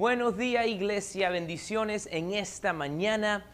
Buenos 0.00 0.38
días 0.38 0.66
iglesia, 0.66 1.28
bendiciones 1.28 2.08
en 2.10 2.32
esta 2.32 2.72
mañana. 2.72 3.44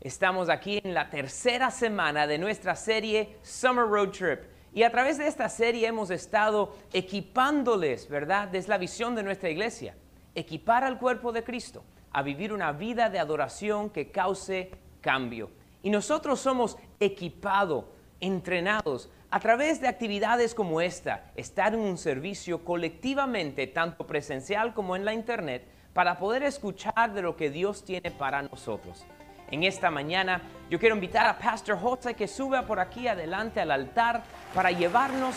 Estamos 0.00 0.48
aquí 0.48 0.80
en 0.84 0.94
la 0.94 1.10
tercera 1.10 1.72
semana 1.72 2.28
de 2.28 2.38
nuestra 2.38 2.76
serie 2.76 3.36
Summer 3.42 3.84
Road 3.84 4.10
Trip. 4.10 4.42
Y 4.72 4.84
a 4.84 4.92
través 4.92 5.18
de 5.18 5.26
esta 5.26 5.48
serie 5.48 5.88
hemos 5.88 6.10
estado 6.10 6.76
equipándoles, 6.92 8.08
¿verdad? 8.08 8.54
Es 8.54 8.68
la 8.68 8.78
visión 8.78 9.16
de 9.16 9.24
nuestra 9.24 9.50
iglesia. 9.50 9.96
Equipar 10.36 10.84
al 10.84 11.00
cuerpo 11.00 11.32
de 11.32 11.42
Cristo 11.42 11.82
a 12.12 12.22
vivir 12.22 12.52
una 12.52 12.70
vida 12.70 13.10
de 13.10 13.18
adoración 13.18 13.90
que 13.90 14.12
cause 14.12 14.70
cambio. 15.00 15.50
Y 15.82 15.90
nosotros 15.90 16.38
somos 16.38 16.78
equipados, 17.00 17.86
entrenados 18.20 19.10
a 19.30 19.40
través 19.40 19.80
de 19.80 19.88
actividades 19.88 20.54
como 20.54 20.80
esta, 20.80 21.32
estar 21.34 21.74
en 21.74 21.80
un 21.80 21.98
servicio 21.98 22.64
colectivamente, 22.64 23.66
tanto 23.66 24.06
presencial 24.06 24.74
como 24.74 24.94
en 24.94 25.04
la 25.04 25.12
internet, 25.12 25.66
para 25.98 26.16
poder 26.16 26.44
escuchar 26.44 27.12
de 27.12 27.22
lo 27.22 27.34
que 27.34 27.50
Dios 27.50 27.84
tiene 27.84 28.12
para 28.12 28.40
nosotros. 28.40 29.04
En 29.50 29.64
esta 29.64 29.90
mañana 29.90 30.40
yo 30.70 30.78
quiero 30.78 30.94
invitar 30.94 31.26
a 31.26 31.36
Pastor 31.36 31.76
Jose 31.76 32.14
que 32.14 32.28
suba 32.28 32.64
por 32.64 32.78
aquí 32.78 33.08
adelante 33.08 33.60
al 33.60 33.72
altar 33.72 34.22
para 34.54 34.70
llevarnos 34.70 35.34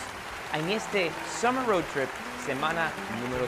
en 0.54 0.70
este 0.70 1.10
Summer 1.40 1.66
Road 1.66 1.82
Trip, 1.92 2.08
semana 2.46 2.92
número 3.24 3.44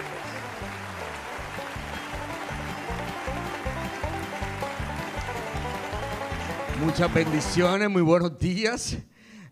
3. 6.75 6.85
Muchas 6.85 7.15
bendiciones, 7.15 7.89
muy 7.89 8.03
buenos 8.03 8.37
días. 8.41 8.99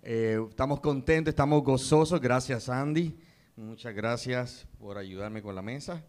Eh, 0.03 0.45
estamos 0.51 0.81
contentos, 0.81 1.31
estamos 1.31 1.63
gozosos. 1.63 2.21
Gracias, 2.21 2.69
Andy. 2.69 3.17
Muchas 3.55 3.95
gracias 3.95 4.67
por 4.81 4.99
ayudarme 4.99 5.43
con 5.43 5.55
la 5.55 5.63
mesa. 5.63 6.03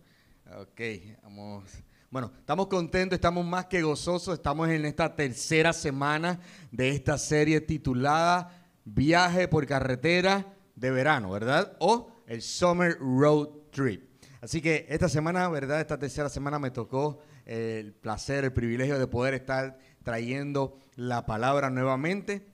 Ok, 0.52 0.81
vamos. 1.23 1.63
Bueno, 2.11 2.31
estamos 2.38 2.67
contentos, 2.67 3.15
estamos 3.15 3.45
más 3.45 3.65
que 3.67 3.81
gozosos. 3.81 4.35
Estamos 4.35 4.69
en 4.69 4.85
esta 4.85 5.16
tercera 5.16 5.72
semana 5.72 6.39
de 6.69 6.89
esta 6.89 7.17
serie 7.17 7.61
titulada 7.61 8.69
Viaje 8.83 9.47
por 9.47 9.66
carretera 9.66 10.53
de 10.75 10.91
verano, 10.91 11.31
¿verdad? 11.31 11.77
O 11.80 12.11
el 12.27 12.41
Summer 12.41 12.97
Road 13.00 13.47
Trip. 13.72 14.03
Así 14.41 14.61
que 14.61 14.85
esta 14.89 15.08
semana, 15.08 15.47
¿verdad? 15.47 15.80
Esta 15.80 15.97
tercera 15.97 16.27
semana 16.30 16.59
me 16.59 16.72
tocó 16.72 17.19
el 17.45 17.94
placer, 17.94 18.44
el 18.44 18.53
privilegio 18.53 19.00
de 19.00 19.07
poder 19.07 19.33
estar 19.33 19.80
trayendo 20.03 20.78
la 20.95 21.25
palabra 21.25 21.69
nuevamente. 21.69 22.45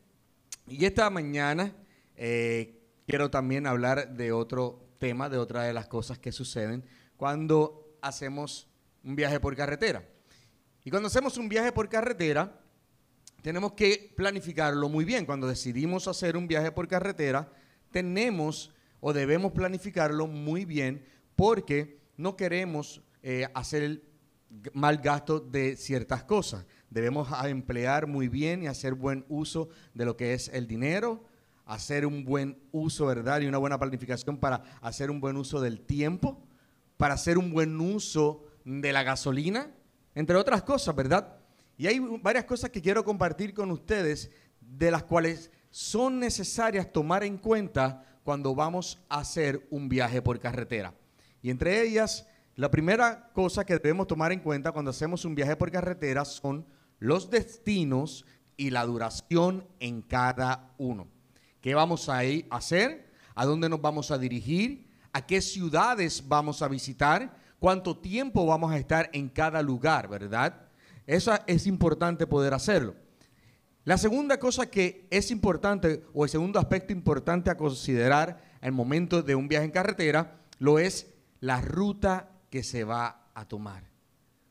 Y 0.67 0.85
esta 0.85 1.09
mañana 1.09 1.73
eh, 2.15 2.83
quiero 3.07 3.31
también 3.31 3.65
hablar 3.65 4.13
de 4.15 4.31
otro 4.31 4.87
tema, 4.99 5.27
de 5.27 5.39
otra 5.39 5.63
de 5.63 5.73
las 5.73 5.87
cosas 5.87 6.19
que 6.19 6.31
suceden 6.31 6.85
cuando 7.19 7.78
hacemos 8.01 8.67
un 9.03 9.15
viaje 9.15 9.39
por 9.39 9.55
carretera. 9.55 10.07
Y 10.83 10.89
cuando 10.89 11.07
hacemos 11.07 11.37
un 11.37 11.49
viaje 11.49 11.71
por 11.71 11.89
carretera, 11.89 12.59
tenemos 13.41 13.73
que 13.73 14.13
planificarlo 14.15 14.89
muy 14.89 15.05
bien. 15.05 15.25
Cuando 15.25 15.47
decidimos 15.47 16.07
hacer 16.07 16.37
un 16.37 16.47
viaje 16.47 16.71
por 16.71 16.87
carretera, 16.87 17.51
tenemos 17.91 18.73
o 18.99 19.13
debemos 19.13 19.51
planificarlo 19.51 20.27
muy 20.27 20.65
bien 20.65 21.05
porque 21.35 21.99
no 22.17 22.35
queremos 22.35 23.01
eh, 23.23 23.47
hacer 23.53 24.03
mal 24.73 24.97
gasto 24.97 25.39
de 25.39 25.75
ciertas 25.75 26.23
cosas 26.23 26.65
debemos 26.89 27.27
emplear 27.45 28.07
muy 28.07 28.27
bien 28.27 28.63
y 28.63 28.67
hacer 28.67 28.93
buen 28.93 29.25
uso 29.29 29.69
de 29.93 30.05
lo 30.05 30.17
que 30.17 30.33
es 30.33 30.49
el 30.49 30.67
dinero, 30.67 31.23
hacer 31.65 32.05
un 32.05 32.25
buen 32.25 32.59
uso, 32.71 33.05
¿verdad? 33.05 33.41
Y 33.41 33.47
una 33.47 33.57
buena 33.57 33.77
planificación 33.77 34.37
para 34.37 34.63
hacer 34.81 35.11
un 35.11 35.21
buen 35.21 35.37
uso 35.37 35.61
del 35.61 35.81
tiempo, 35.81 36.41
para 36.99 37.13
hacer 37.13 37.37
un 37.37 37.49
buen 37.53 37.79
uso 37.79 38.43
de 38.65 38.91
la 38.91 39.03
gasolina, 39.03 39.71
entre 40.15 40.35
otras 40.35 40.63
cosas, 40.63 40.93
¿verdad? 40.93 41.37
Y 41.77 41.87
hay 41.87 41.97
varias 42.21 42.43
cosas 42.43 42.71
que 42.71 42.81
quiero 42.81 43.05
compartir 43.05 43.53
con 43.53 43.71
ustedes, 43.71 44.29
de 44.59 44.91
las 44.91 45.03
cuales 45.03 45.49
son 45.69 46.19
necesarias 46.19 46.91
tomar 46.91 47.23
en 47.23 47.37
cuenta 47.37 48.03
cuando 48.25 48.53
vamos 48.53 48.99
a 49.07 49.19
hacer 49.19 49.65
un 49.69 49.87
viaje 49.87 50.21
por 50.21 50.41
carretera. 50.41 50.93
Y 51.41 51.51
entre 51.51 51.81
ellas, 51.83 52.27
la 52.57 52.69
primera 52.69 53.31
cosa 53.31 53.63
que 53.63 53.75
debemos 53.75 54.05
tomar 54.05 54.33
en 54.33 54.41
cuenta 54.41 54.73
cuando 54.73 54.91
hacemos 54.91 55.23
un 55.23 55.35
viaje 55.35 55.55
por 55.55 55.71
carretera 55.71 56.25
son 56.25 56.65
los 56.99 57.29
destinos 57.29 58.25
y 58.57 58.71
la 58.71 58.85
duración 58.85 59.65
en 59.79 60.01
cada 60.01 60.73
uno. 60.77 61.07
¿Qué 61.61 61.75
vamos 61.75 62.09
a 62.09 62.19
hacer? 62.49 63.09
¿A 63.35 63.45
dónde 63.45 63.69
nos 63.69 63.79
vamos 63.79 64.11
a 64.11 64.17
dirigir? 64.17 64.88
¿A 65.13 65.25
qué 65.25 65.41
ciudades 65.41 66.27
vamos 66.27 66.61
a 66.61 66.67
visitar? 66.67 67.35
¿Cuánto 67.59 67.97
tiempo 67.97 68.45
vamos 68.45 68.71
a 68.71 68.77
estar 68.77 69.09
en 69.13 69.29
cada 69.29 69.61
lugar, 69.61 70.07
verdad? 70.07 70.67
Eso 71.05 71.33
es 71.47 71.67
importante 71.67 72.27
poder 72.27 72.53
hacerlo. 72.53 72.95
La 73.83 73.97
segunda 73.97 74.39
cosa 74.39 74.69
que 74.69 75.07
es 75.09 75.31
importante, 75.31 76.03
o 76.13 76.23
el 76.23 76.29
segundo 76.29 76.59
aspecto 76.59 76.93
importante 76.93 77.49
a 77.49 77.57
considerar 77.57 78.41
el 78.61 78.71
momento 78.71 79.23
de 79.23 79.35
un 79.35 79.47
viaje 79.47 79.65
en 79.65 79.71
carretera, 79.71 80.39
lo 80.59 80.79
es 80.79 81.07
la 81.39 81.61
ruta 81.61 82.29
que 82.49 82.63
se 82.63 82.83
va 82.83 83.29
a 83.33 83.47
tomar. 83.47 83.83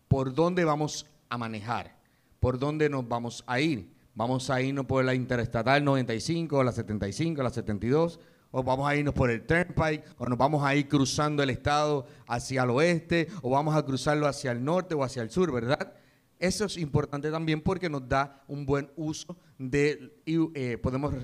¿Por 0.09 0.35
dónde 0.35 0.65
vamos 0.65 1.07
a 1.29 1.39
manejar? 1.39 1.99
por 2.41 2.59
dónde 2.59 2.89
nos 2.89 3.09
vamos 3.09 3.45
a 3.47 3.61
ir. 3.61 3.91
Vamos 4.15 4.51
a 4.51 4.61
irnos 4.61 4.87
por 4.87 5.05
la 5.05 5.15
Interestatal 5.15 5.85
95, 5.85 6.65
la 6.65 6.73
75, 6.73 7.43
la 7.43 7.51
72, 7.51 8.19
o 8.51 8.63
vamos 8.63 8.89
a 8.89 8.97
irnos 8.97 9.15
por 9.15 9.31
el 9.31 9.47
Turnpike, 9.47 10.05
o 10.17 10.27
nos 10.27 10.39
vamos 10.39 10.65
a 10.65 10.75
ir 10.75 10.89
cruzando 10.89 11.43
el 11.43 11.51
estado 11.51 12.07
hacia 12.27 12.63
el 12.63 12.71
oeste, 12.71 13.29
o 13.43 13.51
vamos 13.51 13.75
a 13.75 13.85
cruzarlo 13.85 14.27
hacia 14.27 14.53
el 14.53 14.65
norte 14.65 14.95
o 14.95 15.05
hacia 15.05 15.23
el 15.23 15.31
sur, 15.31 15.53
¿verdad? 15.53 15.93
Eso 16.39 16.65
es 16.65 16.77
importante 16.77 17.31
también 17.31 17.61
porque 17.61 17.91
nos 17.91 18.09
da 18.09 18.45
un 18.47 18.65
buen 18.65 18.91
uso 18.97 19.37
de, 19.59 20.21
y 20.25 20.39
eh, 20.55 20.79
podemos 20.79 21.15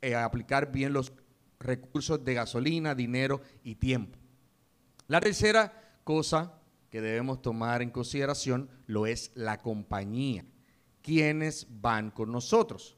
eh, 0.00 0.14
aplicar 0.14 0.72
bien 0.72 0.92
los 0.92 1.12
recursos 1.60 2.24
de 2.24 2.34
gasolina, 2.34 2.94
dinero 2.94 3.40
y 3.62 3.74
tiempo. 3.74 4.18
La 5.06 5.20
tercera 5.20 5.98
cosa 6.02 6.54
que 6.90 7.00
debemos 7.00 7.42
tomar 7.42 7.82
en 7.82 7.90
consideración 7.90 8.70
lo 8.86 9.06
es 9.06 9.32
la 9.34 9.58
compañía 9.58 10.44
quienes 11.04 11.66
van 11.68 12.10
con 12.10 12.32
nosotros. 12.32 12.96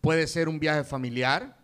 Puede 0.00 0.26
ser 0.26 0.48
un 0.48 0.58
viaje 0.58 0.82
familiar, 0.82 1.63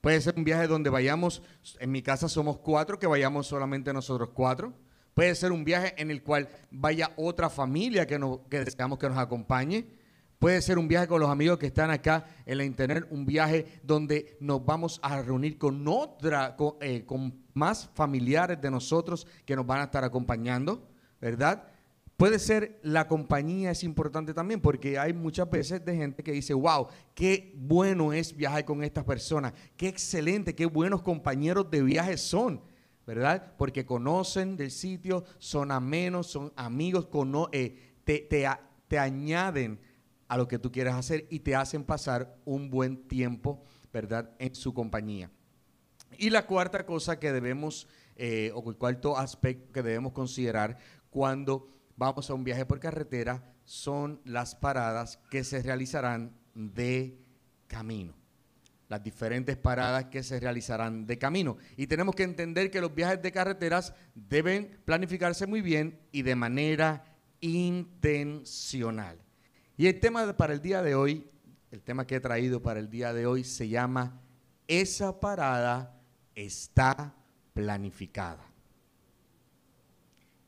puede 0.00 0.20
ser 0.20 0.34
un 0.36 0.44
viaje 0.44 0.66
donde 0.66 0.90
vayamos, 0.90 1.42
en 1.78 1.90
mi 1.90 2.02
casa 2.02 2.28
somos 2.28 2.58
cuatro, 2.58 2.98
que 2.98 3.06
vayamos 3.06 3.46
solamente 3.46 3.92
nosotros 3.92 4.30
cuatro. 4.32 4.72
Puede 5.14 5.34
ser 5.34 5.50
un 5.52 5.64
viaje 5.64 5.94
en 5.96 6.10
el 6.10 6.22
cual 6.22 6.48
vaya 6.70 7.12
otra 7.16 7.48
familia 7.48 8.06
que, 8.06 8.20
que 8.50 8.64
deseamos 8.64 8.98
que 8.98 9.08
nos 9.08 9.18
acompañe. 9.18 9.86
Puede 10.38 10.60
ser 10.60 10.78
un 10.78 10.88
viaje 10.88 11.08
con 11.08 11.20
los 11.20 11.30
amigos 11.30 11.58
que 11.58 11.66
están 11.66 11.90
acá 11.90 12.26
en 12.44 12.58
la 12.58 12.64
internet, 12.64 13.06
un 13.10 13.24
viaje 13.24 13.80
donde 13.82 14.36
nos 14.40 14.64
vamos 14.64 15.00
a 15.02 15.22
reunir 15.22 15.56
con 15.56 15.88
otra, 15.88 16.54
con, 16.56 16.74
eh, 16.82 17.04
con 17.06 17.46
más 17.54 17.88
familiares 17.94 18.60
de 18.60 18.70
nosotros 18.70 19.26
que 19.46 19.56
nos 19.56 19.66
van 19.66 19.80
a 19.80 19.84
estar 19.84 20.04
acompañando, 20.04 20.86
¿verdad? 21.18 21.64
Puede 22.16 22.38
ser 22.38 22.80
la 22.82 23.06
compañía 23.08 23.70
es 23.70 23.84
importante 23.84 24.32
también, 24.32 24.60
porque 24.60 24.98
hay 24.98 25.12
muchas 25.12 25.50
veces 25.50 25.84
de 25.84 25.94
gente 25.94 26.22
que 26.22 26.32
dice, 26.32 26.54
wow, 26.54 26.88
qué 27.14 27.52
bueno 27.56 28.12
es 28.14 28.34
viajar 28.34 28.64
con 28.64 28.82
estas 28.82 29.04
personas, 29.04 29.52
qué 29.76 29.88
excelente, 29.88 30.54
qué 30.54 30.64
buenos 30.64 31.02
compañeros 31.02 31.70
de 31.70 31.82
viaje 31.82 32.16
son, 32.16 32.62
¿verdad? 33.06 33.52
Porque 33.58 33.84
conocen 33.84 34.56
del 34.56 34.70
sitio, 34.70 35.24
son 35.38 35.70
amenos, 35.70 36.28
son 36.28 36.54
amigos, 36.56 37.06
eh, 37.52 37.96
te, 38.04 38.26
te 38.88 38.98
añaden 38.98 39.78
a 40.26 40.38
lo 40.38 40.48
que 40.48 40.58
tú 40.58 40.72
quieres 40.72 40.94
hacer 40.94 41.26
y 41.28 41.40
te 41.40 41.54
hacen 41.54 41.84
pasar 41.84 42.38
un 42.46 42.70
buen 42.70 43.08
tiempo, 43.08 43.62
¿verdad? 43.92 44.30
En 44.38 44.54
su 44.54 44.72
compañía. 44.72 45.30
Y 46.16 46.30
la 46.30 46.46
cuarta 46.46 46.86
cosa 46.86 47.18
que 47.18 47.30
debemos, 47.30 47.86
eh, 48.16 48.52
o 48.54 48.70
el 48.70 48.76
cuarto 48.76 49.18
aspecto 49.18 49.70
que 49.70 49.82
debemos 49.82 50.12
considerar 50.12 50.78
cuando 51.10 51.75
vamos 51.96 52.30
a 52.30 52.34
un 52.34 52.44
viaje 52.44 52.66
por 52.66 52.78
carretera 52.78 53.42
son 53.64 54.20
las 54.24 54.54
paradas 54.54 55.18
que 55.30 55.42
se 55.44 55.62
realizarán 55.62 56.32
de 56.54 57.18
camino. 57.66 58.14
Las 58.88 59.02
diferentes 59.02 59.56
paradas 59.56 60.04
que 60.04 60.22
se 60.22 60.38
realizarán 60.38 61.06
de 61.06 61.18
camino. 61.18 61.56
Y 61.76 61.88
tenemos 61.88 62.14
que 62.14 62.22
entender 62.22 62.70
que 62.70 62.80
los 62.80 62.94
viajes 62.94 63.20
de 63.20 63.32
carreteras 63.32 63.94
deben 64.14 64.78
planificarse 64.84 65.46
muy 65.46 65.60
bien 65.60 65.98
y 66.12 66.22
de 66.22 66.36
manera 66.36 67.04
intencional. 67.40 69.18
Y 69.76 69.88
el 69.88 69.98
tema 69.98 70.36
para 70.36 70.52
el 70.54 70.62
día 70.62 70.82
de 70.82 70.94
hoy, 70.94 71.28
el 71.72 71.82
tema 71.82 72.06
que 72.06 72.16
he 72.16 72.20
traído 72.20 72.62
para 72.62 72.78
el 72.78 72.88
día 72.88 73.12
de 73.12 73.26
hoy 73.26 73.42
se 73.42 73.68
llama 73.68 74.20
Esa 74.68 75.18
parada 75.18 76.00
está 76.36 77.14
planificada. 77.52 78.46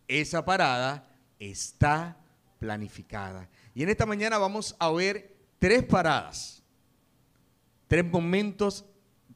Esa 0.06 0.44
parada 0.44 1.07
está 1.38 2.16
planificada. 2.58 3.48
Y 3.74 3.82
en 3.82 3.88
esta 3.88 4.06
mañana 4.06 4.38
vamos 4.38 4.74
a 4.78 4.90
ver 4.90 5.36
tres 5.58 5.84
paradas, 5.84 6.62
tres 7.86 8.04
momentos, 8.04 8.84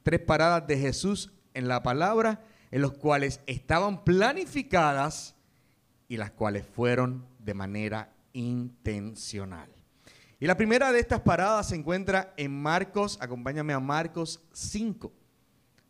tres 0.03 0.21
paradas 0.21 0.67
de 0.67 0.79
Jesús 0.79 1.33
en 1.55 1.69
la 1.69 1.83
palabra, 1.83 2.45
en 2.71 2.83
los 2.83 2.93
cuales 2.93 3.41
estaban 3.47 4.05
planificadas 4.05 5.35
y 6.09 6.17
las 6.17 6.31
cuales 6.31 6.67
fueron 6.67 7.27
de 7.39 7.55
manera 7.55 8.13
intencional. 8.33 9.71
Y 10.41 10.47
la 10.47 10.57
primera 10.57 10.91
de 10.91 10.99
estas 10.99 11.21
paradas 11.21 11.69
se 11.69 11.77
encuentra 11.77 12.35
en 12.37 12.51
Marcos, 12.51 13.17
acompáñame 13.21 13.73
a 13.73 13.81
Marcos 13.81 14.43
5. 14.53 15.13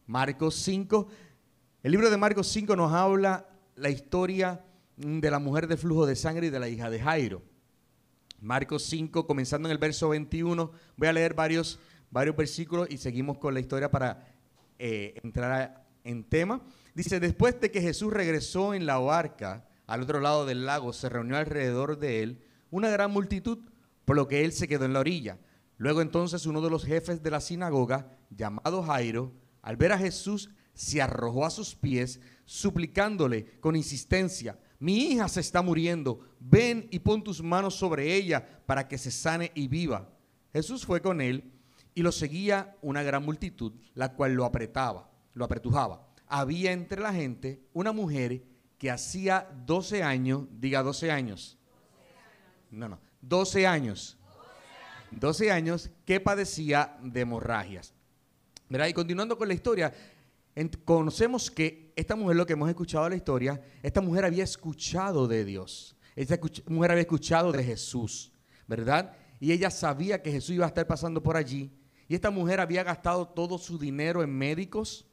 Marcos 0.06 0.56
5, 0.56 1.08
el 1.82 1.92
libro 1.92 2.10
de 2.10 2.16
Marcos 2.18 2.48
5 2.48 2.76
nos 2.76 2.92
habla 2.92 3.46
la 3.76 3.88
historia 3.88 4.62
de 4.96 5.30
la 5.30 5.38
mujer 5.38 5.66
de 5.66 5.76
flujo 5.76 6.06
de 6.06 6.16
sangre 6.16 6.48
y 6.48 6.50
de 6.50 6.60
la 6.60 6.68
hija 6.68 6.90
de 6.90 7.00
Jairo. 7.00 7.42
Marcos 8.40 8.84
5, 8.84 9.26
comenzando 9.26 9.68
en 9.68 9.72
el 9.72 9.78
verso 9.78 10.08
21, 10.08 10.72
voy 10.96 11.08
a 11.08 11.12
leer 11.12 11.34
varios, 11.34 11.78
varios 12.10 12.36
versículos 12.36 12.88
y 12.90 12.98
seguimos 12.98 13.38
con 13.38 13.54
la 13.54 13.60
historia 13.60 13.90
para 13.90 14.26
eh, 14.78 15.14
entrar 15.22 15.86
en 16.04 16.24
tema. 16.24 16.60
Dice, 16.94 17.20
después 17.20 17.60
de 17.60 17.70
que 17.70 17.80
Jesús 17.80 18.12
regresó 18.12 18.74
en 18.74 18.84
la 18.84 18.98
barca 18.98 19.68
al 19.86 20.02
otro 20.02 20.20
lado 20.20 20.44
del 20.44 20.66
lago, 20.66 20.92
se 20.92 21.08
reunió 21.08 21.36
alrededor 21.36 21.98
de 21.98 22.22
él 22.22 22.42
una 22.70 22.90
gran 22.90 23.10
multitud 23.10 23.58
por 24.04 24.16
lo 24.16 24.26
que 24.26 24.44
él 24.44 24.52
se 24.52 24.66
quedó 24.66 24.84
en 24.84 24.92
la 24.92 25.00
orilla. 25.00 25.38
Luego 25.76 26.00
entonces 26.00 26.46
uno 26.46 26.60
de 26.60 26.70
los 26.70 26.84
jefes 26.84 27.22
de 27.22 27.30
la 27.30 27.40
sinagoga, 27.40 28.16
llamado 28.30 28.82
Jairo, 28.82 29.32
al 29.62 29.76
ver 29.76 29.92
a 29.92 29.98
Jesús, 29.98 30.50
se 30.74 31.02
arrojó 31.02 31.46
a 31.46 31.50
sus 31.50 31.74
pies, 31.74 32.20
suplicándole 32.44 33.60
con 33.60 33.76
insistencia, 33.76 34.58
mi 34.82 35.12
hija 35.12 35.28
se 35.28 35.38
está 35.38 35.62
muriendo, 35.62 36.18
ven 36.40 36.88
y 36.90 36.98
pon 36.98 37.22
tus 37.22 37.40
manos 37.40 37.76
sobre 37.76 38.16
ella 38.16 38.44
para 38.66 38.88
que 38.88 38.98
se 38.98 39.12
sane 39.12 39.52
y 39.54 39.68
viva. 39.68 40.08
Jesús 40.52 40.84
fue 40.84 41.00
con 41.00 41.20
él 41.20 41.52
y 41.94 42.02
lo 42.02 42.10
seguía 42.10 42.76
una 42.82 43.04
gran 43.04 43.24
multitud, 43.24 43.74
la 43.94 44.12
cual 44.12 44.34
lo 44.34 44.44
apretaba, 44.44 45.08
lo 45.34 45.44
apretujaba. 45.44 46.08
Había 46.26 46.72
entre 46.72 47.00
la 47.00 47.14
gente 47.14 47.62
una 47.72 47.92
mujer 47.92 48.42
que 48.76 48.90
hacía 48.90 49.48
12 49.66 50.02
años, 50.02 50.48
diga 50.50 50.82
12 50.82 51.12
años. 51.12 51.56
No, 52.68 52.88
no, 52.88 52.98
12 53.20 53.68
años. 53.68 54.18
12 55.12 55.52
años 55.52 55.90
que 56.04 56.18
padecía 56.18 56.98
de 57.00 57.20
hemorragias. 57.20 57.94
Y 58.88 58.92
continuando 58.94 59.36
con 59.36 59.48
la 59.48 59.54
historia, 59.54 59.92
conocemos 60.84 61.50
que 61.50 61.92
esta 61.96 62.16
mujer, 62.16 62.36
lo 62.36 62.46
que 62.46 62.52
hemos 62.54 62.68
escuchado 62.68 63.06
en 63.06 63.10
la 63.10 63.16
historia, 63.16 63.62
esta 63.82 64.00
mujer 64.00 64.24
había 64.24 64.44
escuchado 64.44 65.28
de 65.28 65.44
Dios. 65.44 65.96
Esta 66.14 66.38
mujer 66.66 66.90
había 66.90 67.02
escuchado 67.02 67.52
de 67.52 67.64
Jesús, 67.64 68.32
¿verdad? 68.66 69.16
Y 69.40 69.52
ella 69.52 69.70
sabía 69.70 70.22
que 70.22 70.30
Jesús 70.30 70.54
iba 70.54 70.64
a 70.64 70.68
estar 70.68 70.86
pasando 70.86 71.22
por 71.22 71.36
allí. 71.36 71.72
Y 72.06 72.14
esta 72.14 72.30
mujer 72.30 72.60
había 72.60 72.82
gastado 72.84 73.28
todo 73.28 73.58
su 73.58 73.78
dinero 73.78 74.22
en 74.22 74.30
médicos, 74.30 75.06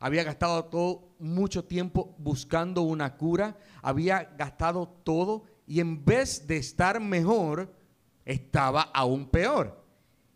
había 0.00 0.24
gastado 0.24 0.64
todo 0.64 1.14
mucho 1.18 1.64
tiempo 1.64 2.14
buscando 2.18 2.82
una 2.82 3.16
cura, 3.16 3.58
había 3.82 4.34
gastado 4.36 4.88
todo 5.04 5.44
y 5.66 5.80
en 5.80 6.04
vez 6.04 6.46
de 6.46 6.56
estar 6.56 7.00
mejor, 7.00 7.74
estaba 8.24 8.82
aún 8.82 9.28
peor. 9.28 9.84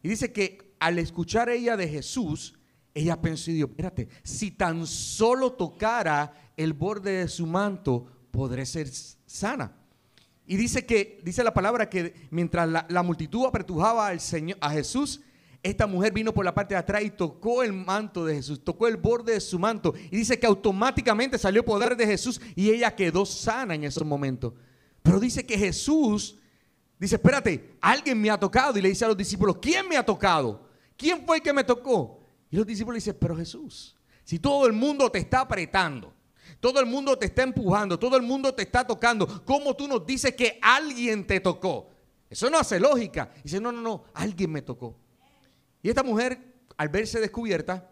Y 0.03 0.09
dice 0.09 0.33
que 0.33 0.75
al 0.79 0.99
escuchar 0.99 1.49
ella 1.49 1.77
de 1.77 1.89
Jesús, 1.89 2.59
ella 2.95 3.21
pensó 3.21 3.51
y 3.51 3.55
dijo, 3.55 3.69
espérate, 3.69 4.09
si 4.23 4.51
tan 4.51 4.87
solo 4.87 5.53
tocara 5.53 6.33
el 6.57 6.73
borde 6.73 7.13
de 7.13 7.29
su 7.29 7.47
manto, 7.47 8.07
podré 8.31 8.67
ser 8.67 8.89
sana. 9.27 9.77
Y 10.47 10.57
dice 10.57 10.85
que, 10.85 11.21
dice 11.23 11.45
la 11.45 11.55
palabra 11.55 11.89
que 11.89 12.29
mientras 12.31 12.69
la, 12.69 13.03
multitud 13.03 13.47
apretujaba 13.47 14.09
al 14.09 14.21
Señor, 14.21 14.59
a 14.61 14.71
Jesús, 14.71 15.21
esta 15.63 15.87
mujer 15.87 16.13
vino 16.13 16.33
por 16.33 16.45
la 16.45 16.55
parte 16.55 16.75
de 16.75 16.81
atrás 16.81 17.03
y 17.05 17.11
tocó 17.11 17.63
el 17.63 17.73
manto 17.73 18.25
de 18.25 18.35
Jesús, 18.35 18.65
tocó 18.65 18.89
el 18.89 18.97
borde 18.97 19.35
de 19.35 19.41
su 19.41 19.59
manto. 19.59 19.95
Y 20.11 20.17
dice 20.17 20.41
que 20.41 20.47
automáticamente 20.47 21.39
salió 21.39 21.65
poder 21.65 21.97
de 21.97 22.07
Jesús 22.07 22.41
y 22.57 22.71
ella 22.71 22.97
quedó 22.97 23.25
sana 23.25 23.75
en 23.75 23.85
esos 23.85 24.05
momentos. 24.05 24.55
Pero 25.03 25.21
dice 25.21 25.47
que 25.47 25.57
Jesús 25.57 26.37
dice, 26.99 27.15
espérate, 27.15 27.77
alguien 27.81 28.21
me 28.21 28.31
ha 28.31 28.41
tocado. 28.41 28.77
Y 28.77 28.83
le 28.83 28.89
dice 28.89 29.05
a 29.05 29.09
los 29.09 29.17
discípulos, 29.17 29.59
¿quién 29.63 29.89
me 29.89 29.97
ha 29.97 30.05
tocado? 30.05 30.69
¿Quién 30.97 31.25
fue 31.25 31.37
el 31.37 31.43
que 31.43 31.53
me 31.53 31.63
tocó? 31.63 32.20
Y 32.51 32.57
los 32.57 32.67
discípulos 32.67 32.97
dicen, 32.97 33.17
pero 33.21 33.37
Jesús, 33.37 33.97
si 34.25 34.39
todo 34.39 34.67
el 34.67 34.73
mundo 34.73 35.11
te 35.11 35.19
está 35.19 35.41
apretando, 35.41 36.13
todo 36.59 36.81
el 36.81 36.87
mundo 36.87 37.17
te 37.17 37.27
está 37.27 37.43
empujando, 37.43 37.99
todo 37.99 38.17
el 38.17 38.23
mundo 38.23 38.53
te 38.55 38.63
está 38.63 38.87
tocando, 38.87 39.45
¿cómo 39.45 39.75
tú 39.75 39.87
nos 39.87 40.05
dices 40.05 40.35
que 40.35 40.59
alguien 40.61 41.27
te 41.27 41.41
tocó? 41.41 41.91
Eso 42.29 42.51
no 42.51 42.59
hace 42.59 42.79
lógica. 42.79 43.33
Dice, 43.43 43.61
no, 43.61 43.73
no, 43.73 43.81
no, 43.81 44.05
alguien 44.15 44.53
me 44.53 44.63
tocó. 44.63 44.97
Y 45.83 45.89
esta 45.89 46.03
mujer, 46.03 46.39
al 46.77 46.89
verse 46.89 47.19
descubierta, 47.21 47.91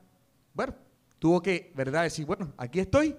bueno, 0.55 0.75
tuvo 1.19 1.43
que, 1.43 1.73
¿verdad? 1.75 2.05
Decir, 2.05 2.27
bueno, 2.27 2.53
aquí 2.57 2.81
estoy. 2.81 3.17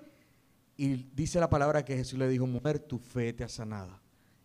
Y 0.78 1.10
dice 1.14 1.40
la 1.40 1.50
palabra 1.50 1.84
que 1.84 1.98
Jesús 1.98 2.18
le 2.18 2.28
dijo, 2.30 2.48
mujer, 2.48 2.80
tu 2.80 3.00
fe 3.00 3.34
te 3.34 3.44
ha 3.44 3.50
sanado. 3.50 4.00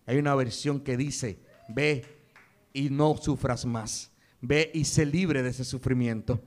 Hay 0.06 0.18
una 0.18 0.34
versión 0.34 0.80
que 0.80 0.96
dice, 0.96 1.38
ve 1.68 2.04
y 2.72 2.90
no 2.90 3.16
sufras 3.16 3.64
más. 3.64 4.10
Ve 4.40 4.70
y 4.74 4.84
sé 4.84 5.06
libre 5.06 5.42
de 5.42 5.50
ese 5.50 5.64
sufrimiento. 5.64 6.42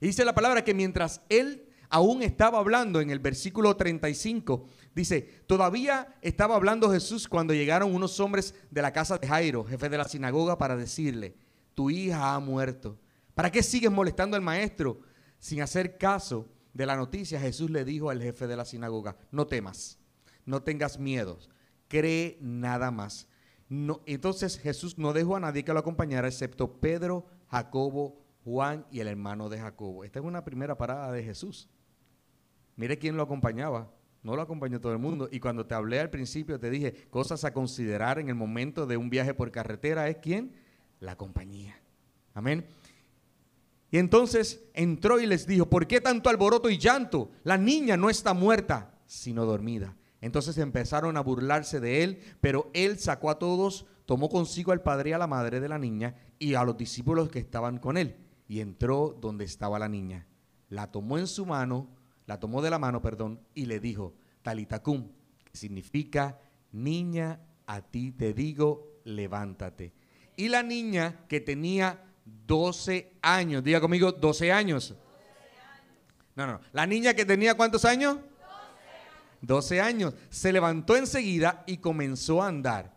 Y 0.00 0.06
dice 0.06 0.24
la 0.24 0.34
palabra 0.34 0.64
que 0.64 0.74
mientras 0.74 1.22
él 1.28 1.66
aún 1.88 2.22
estaba 2.22 2.58
hablando 2.58 3.00
en 3.00 3.10
el 3.10 3.18
versículo 3.18 3.76
35, 3.76 4.66
dice, 4.94 5.22
todavía 5.46 6.16
estaba 6.22 6.56
hablando 6.56 6.90
Jesús 6.90 7.28
cuando 7.28 7.54
llegaron 7.54 7.94
unos 7.94 8.18
hombres 8.20 8.54
de 8.70 8.82
la 8.82 8.92
casa 8.92 9.18
de 9.18 9.26
Jairo, 9.26 9.64
jefe 9.64 9.88
de 9.88 9.98
la 9.98 10.04
sinagoga, 10.08 10.58
para 10.58 10.76
decirle, 10.76 11.36
tu 11.74 11.90
hija 11.90 12.34
ha 12.34 12.40
muerto. 12.40 12.98
¿Para 13.34 13.50
qué 13.50 13.62
sigues 13.62 13.90
molestando 13.90 14.36
al 14.36 14.42
maestro? 14.42 15.00
Sin 15.38 15.60
hacer 15.60 15.98
caso 15.98 16.48
de 16.72 16.86
la 16.86 16.96
noticia, 16.96 17.40
Jesús 17.40 17.70
le 17.70 17.84
dijo 17.84 18.10
al 18.10 18.22
jefe 18.22 18.46
de 18.46 18.56
la 18.56 18.64
sinagoga, 18.64 19.16
no 19.30 19.46
temas, 19.46 19.98
no 20.44 20.62
tengas 20.62 20.98
miedo, 20.98 21.38
cree 21.88 22.38
nada 22.40 22.90
más. 22.90 23.28
No, 23.68 24.00
entonces 24.06 24.58
Jesús 24.58 24.96
no 24.96 25.12
dejó 25.12 25.36
a 25.36 25.40
nadie 25.40 25.64
que 25.64 25.72
lo 25.72 25.80
acompañara, 25.80 26.28
excepto 26.28 26.80
Pedro, 26.80 27.26
Jacobo, 27.48 28.25
Juan 28.46 28.86
y 28.92 29.00
el 29.00 29.08
hermano 29.08 29.48
de 29.48 29.58
Jacobo. 29.58 30.04
Esta 30.04 30.20
es 30.20 30.24
una 30.24 30.44
primera 30.44 30.78
parada 30.78 31.10
de 31.10 31.24
Jesús. 31.24 31.68
Mire 32.76 32.96
quién 32.96 33.16
lo 33.16 33.24
acompañaba. 33.24 33.92
No 34.22 34.36
lo 34.36 34.42
acompañó 34.42 34.80
todo 34.80 34.92
el 34.92 35.00
mundo. 35.00 35.28
Y 35.32 35.40
cuando 35.40 35.66
te 35.66 35.74
hablé 35.74 35.98
al 35.98 36.10
principio, 36.10 36.60
te 36.60 36.70
dije, 36.70 37.08
cosas 37.10 37.44
a 37.44 37.52
considerar 37.52 38.20
en 38.20 38.28
el 38.28 38.36
momento 38.36 38.86
de 38.86 38.96
un 38.96 39.10
viaje 39.10 39.34
por 39.34 39.50
carretera 39.50 40.08
es 40.08 40.18
quién? 40.18 40.54
la 41.00 41.16
compañía. 41.16 41.76
Amén. 42.34 42.64
Y 43.90 43.98
entonces 43.98 44.62
entró 44.74 45.18
y 45.20 45.26
les 45.26 45.46
dijo, 45.46 45.68
¿por 45.68 45.88
qué 45.88 46.00
tanto 46.00 46.30
alboroto 46.30 46.70
y 46.70 46.78
llanto? 46.78 47.32
La 47.42 47.58
niña 47.58 47.96
no 47.96 48.10
está 48.10 48.32
muerta, 48.32 48.94
sino 49.06 49.44
dormida. 49.44 49.96
Entonces 50.20 50.56
empezaron 50.58 51.16
a 51.16 51.20
burlarse 51.20 51.80
de 51.80 52.04
él, 52.04 52.20
pero 52.40 52.70
él 52.74 53.00
sacó 53.00 53.28
a 53.28 53.40
todos, 53.40 53.86
tomó 54.06 54.28
consigo 54.28 54.70
al 54.70 54.82
padre 54.82 55.10
y 55.10 55.12
a 55.14 55.18
la 55.18 55.26
madre 55.26 55.60
de 55.60 55.68
la 55.68 55.78
niña 55.78 56.14
y 56.38 56.54
a 56.54 56.64
los 56.64 56.76
discípulos 56.76 57.28
que 57.28 57.38
estaban 57.38 57.78
con 57.78 57.96
él, 57.96 58.16
y 58.48 58.60
entró 58.60 59.16
donde 59.20 59.44
estaba 59.44 59.78
la 59.78 59.88
niña. 59.88 60.26
La 60.68 60.90
tomó 60.90 61.18
en 61.18 61.26
su 61.26 61.46
mano, 61.46 61.88
la 62.26 62.40
tomó 62.40 62.62
de 62.62 62.70
la 62.70 62.78
mano, 62.78 63.02
perdón, 63.02 63.40
y 63.54 63.66
le 63.66 63.80
dijo, 63.80 64.14
Talitacum, 64.42 65.08
que 65.44 65.56
significa, 65.56 66.40
niña, 66.72 67.40
a 67.66 67.80
ti 67.82 68.12
te 68.12 68.32
digo, 68.32 69.00
levántate 69.04 69.92
y 70.36 70.48
la 70.48 70.62
niña 70.62 71.24
que 71.28 71.40
tenía 71.40 71.98
12 72.46 73.12
años. 73.22 73.64
Diga 73.64 73.80
conmigo, 73.80 74.12
12 74.12 74.52
años. 74.52 74.94
No, 76.34 76.46
no. 76.46 76.60
La 76.72 76.86
niña 76.86 77.14
que 77.14 77.24
tenía 77.24 77.54
cuántos 77.54 77.84
años? 77.84 78.18
12 79.40 79.80
años. 79.80 80.14
Se 80.28 80.52
levantó 80.52 80.96
enseguida 80.96 81.64
y 81.66 81.78
comenzó 81.78 82.42
a 82.42 82.48
andar. 82.48 82.94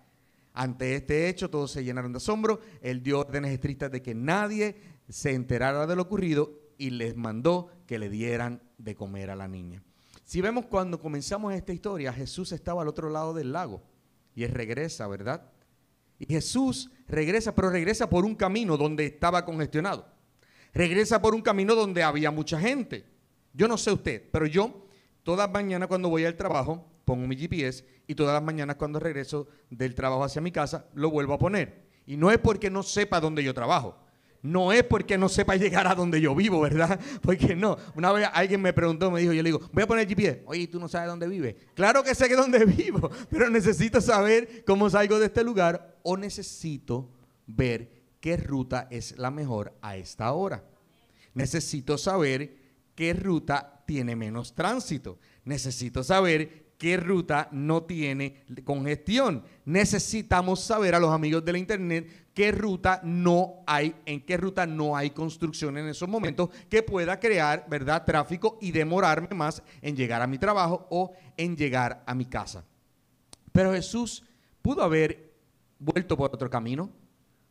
Ante 0.54 0.96
este 0.96 1.30
hecho 1.30 1.50
todos 1.50 1.72
se 1.72 1.84
llenaron 1.84 2.12
de 2.12 2.18
asombro. 2.18 2.60
Él 2.82 3.02
dio 3.02 3.20
órdenes 3.20 3.52
estrictas 3.52 3.90
de 3.92 4.02
que 4.02 4.14
nadie 4.14 4.76
se 5.10 5.34
enterara 5.34 5.88
de 5.88 5.96
lo 5.96 6.04
ocurrido 6.04 6.54
y 6.78 6.92
les 6.92 7.16
mandó 7.16 7.70
que 7.88 8.00
le 8.00 8.10
dieran 8.10 8.62
de 8.78 8.96
comer 8.96 9.32
a 9.32 9.36
la 9.36 9.48
niña. 9.48 9.84
Si 10.24 10.42
vemos 10.42 10.66
cuando 10.68 11.00
comenzamos 11.00 11.54
esta 11.54 11.74
historia, 11.74 12.14
Jesús 12.14 12.52
estaba 12.52 12.84
al 12.84 12.88
otro 12.88 13.10
lado 13.10 13.34
del 13.34 13.52
lago 13.52 13.82
y 14.36 14.44
él 14.44 14.52
regresa, 14.52 15.08
¿verdad? 15.08 15.52
Y 16.20 16.26
Jesús 16.28 16.92
regresa, 17.08 17.56
pero 17.56 17.70
regresa 17.70 18.10
por 18.10 18.24
un 18.26 18.36
camino 18.36 18.78
donde 18.78 19.06
estaba 19.06 19.44
congestionado. 19.44 20.06
Regresa 20.74 21.22
por 21.22 21.34
un 21.34 21.42
camino 21.42 21.74
donde 21.74 22.04
había 22.04 22.30
mucha 22.30 22.60
gente. 22.60 23.06
Yo 23.54 23.68
no 23.68 23.78
sé 23.78 23.92
usted, 23.92 24.30
pero 24.32 24.46
yo 24.46 24.86
todas 25.24 25.48
las 25.48 25.54
mañanas 25.54 25.88
cuando 25.88 26.10
voy 26.10 26.26
al 26.26 26.38
trabajo 26.38 26.86
pongo 27.06 27.26
mi 27.26 27.36
GPS 27.36 27.84
y 28.06 28.14
todas 28.14 28.34
las 28.34 28.44
mañanas 28.44 28.76
cuando 28.76 29.00
regreso 29.00 29.48
del 29.72 29.96
trabajo 29.96 30.24
hacia 30.24 30.42
mi 30.42 30.52
casa 30.52 30.86
lo 30.94 31.10
vuelvo 31.10 31.34
a 31.34 31.40
poner. 31.40 31.90
Y 32.06 32.18
no 32.18 32.30
es 32.30 32.38
porque 32.38 32.70
no 32.70 32.84
sepa 32.84 33.20
dónde 33.20 33.44
yo 33.44 33.54
trabajo 33.54 33.98
no 34.42 34.72
es 34.72 34.84
porque 34.84 35.18
no 35.18 35.28
sepa 35.28 35.56
llegar 35.56 35.88
a 35.88 35.96
donde 35.96 36.22
yo 36.22 36.34
vivo, 36.34 36.62
¿verdad? 36.62 37.00
Porque 37.22 37.56
no. 37.56 37.78
Una 37.96 38.12
vez 38.12 38.30
alguien 38.34 38.62
me 38.62 38.72
preguntó, 38.72 39.12
me 39.12 39.20
dijo, 39.20 39.34
yo 39.34 39.44
le 39.44 39.50
digo, 39.50 39.70
voy 39.74 39.84
a 39.84 39.88
poner 39.88 40.08
GPS. 40.08 40.44
Oye, 40.46 40.68
¿tú 40.68 40.80
no 40.80 40.88
sabes 40.88 41.10
dónde 41.10 41.28
vive? 41.28 41.58
Claro 41.74 42.04
que 42.04 42.16
sé 42.16 42.30
dónde 42.36 42.64
vivo, 42.66 43.10
pero 43.30 43.50
necesito 43.50 44.00
saber 44.00 44.64
cómo 44.66 44.90
salgo 44.90 45.20
de 45.20 45.26
este 45.26 45.44
lugar 45.44 45.98
o 46.04 46.16
necesito 46.16 47.10
ver 47.48 47.92
qué 48.22 48.38
ruta 48.38 48.88
es 48.90 49.18
la 49.18 49.32
mejor 49.32 49.74
a 49.82 49.98
esta 49.98 50.32
hora. 50.32 50.64
Necesito 51.34 51.98
saber 51.98 52.56
qué 52.96 53.14
ruta 53.14 53.84
tiene 53.86 54.16
menos 54.16 54.56
tránsito. 54.56 55.20
Necesito 55.44 56.04
saber 56.04 56.59
qué 56.80 56.98
ruta 56.98 57.50
no 57.52 57.84
tiene 57.84 58.46
congestión. 58.64 59.44
Necesitamos 59.66 60.62
saber 60.62 60.96
a 60.96 61.00
los 61.00 61.14
amigos 61.14 61.44
de 61.46 61.52
la 61.52 61.58
internet 61.60 62.30
qué 62.34 62.54
ruta 62.54 63.02
no 63.04 63.64
hay, 63.68 63.94
en 64.06 64.26
qué 64.26 64.38
ruta 64.38 64.66
no 64.66 64.96
hay 64.96 65.10
construcción 65.10 65.78
en 65.78 65.90
esos 65.90 66.08
momentos 66.08 66.50
que 66.70 66.82
pueda 66.82 67.20
crear, 67.20 67.68
¿verdad?, 67.70 68.06
tráfico 68.06 68.58
y 68.62 68.72
demorarme 68.72 69.36
más 69.36 69.62
en 69.82 69.96
llegar 69.96 70.22
a 70.22 70.28
mi 70.28 70.38
trabajo 70.38 70.88
o 70.90 71.12
en 71.36 71.58
llegar 71.58 72.02
a 72.08 72.16
mi 72.16 72.26
casa. 72.26 72.64
Pero 73.52 73.74
Jesús 73.74 74.24
pudo 74.62 74.82
haber 74.82 75.34
vuelto 75.78 76.16
por 76.16 76.34
otro 76.34 76.50
camino, 76.50 76.90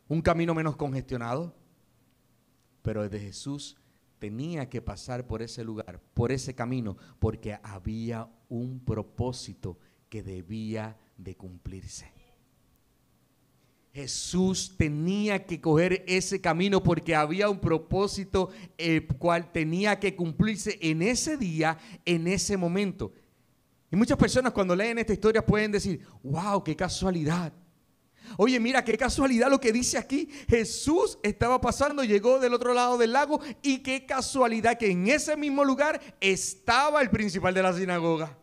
un 0.07 0.23
camino 0.23 0.55
menos 0.55 0.75
congestionado, 0.75 1.53
pero 2.81 3.07
de 3.07 3.19
Jesús 3.19 3.77
tenía 4.19 4.69
que 4.69 4.81
pasar 4.81 5.25
por 5.25 5.41
ese 5.41 5.63
lugar, 5.63 6.01
por 6.13 6.31
ese 6.31 6.53
camino, 6.53 6.97
porque 7.19 7.57
había 7.63 8.29
un 8.49 8.79
propósito 8.79 9.77
que 10.09 10.21
debía 10.21 10.97
de 11.17 11.35
cumplirse. 11.35 12.11
Jesús 13.93 14.75
tenía 14.77 15.45
que 15.45 15.59
coger 15.59 16.03
ese 16.07 16.39
camino 16.39 16.81
porque 16.83 17.15
había 17.15 17.49
un 17.49 17.59
propósito 17.59 18.49
el 18.77 19.07
cual 19.07 19.51
tenía 19.51 19.99
que 19.99 20.15
cumplirse 20.15 20.77
en 20.81 21.01
ese 21.01 21.37
día, 21.37 21.77
en 22.05 22.27
ese 22.27 22.55
momento. 22.55 23.11
Y 23.91 23.95
muchas 23.95 24.17
personas 24.17 24.53
cuando 24.53 24.75
leen 24.75 24.99
esta 24.99 25.13
historia 25.13 25.45
pueden 25.45 25.71
decir, 25.71 26.01
wow, 26.23 26.63
qué 26.63 26.75
casualidad. 26.75 27.51
Oye, 28.37 28.59
mira 28.59 28.83
qué 28.83 28.97
casualidad 28.97 29.49
lo 29.49 29.59
que 29.59 29.71
dice 29.71 29.97
aquí. 29.97 30.29
Jesús 30.47 31.17
estaba 31.23 31.59
pasando, 31.61 32.03
llegó 32.03 32.39
del 32.39 32.53
otro 32.53 32.73
lado 32.73 32.97
del 32.97 33.13
lago 33.13 33.39
y 33.61 33.79
qué 33.79 34.05
casualidad 34.05 34.77
que 34.77 34.91
en 34.91 35.07
ese 35.07 35.35
mismo 35.35 35.63
lugar 35.63 35.99
estaba 36.19 37.01
el 37.01 37.09
principal 37.09 37.53
de 37.53 37.63
la 37.63 37.73
sinagoga. 37.73 38.37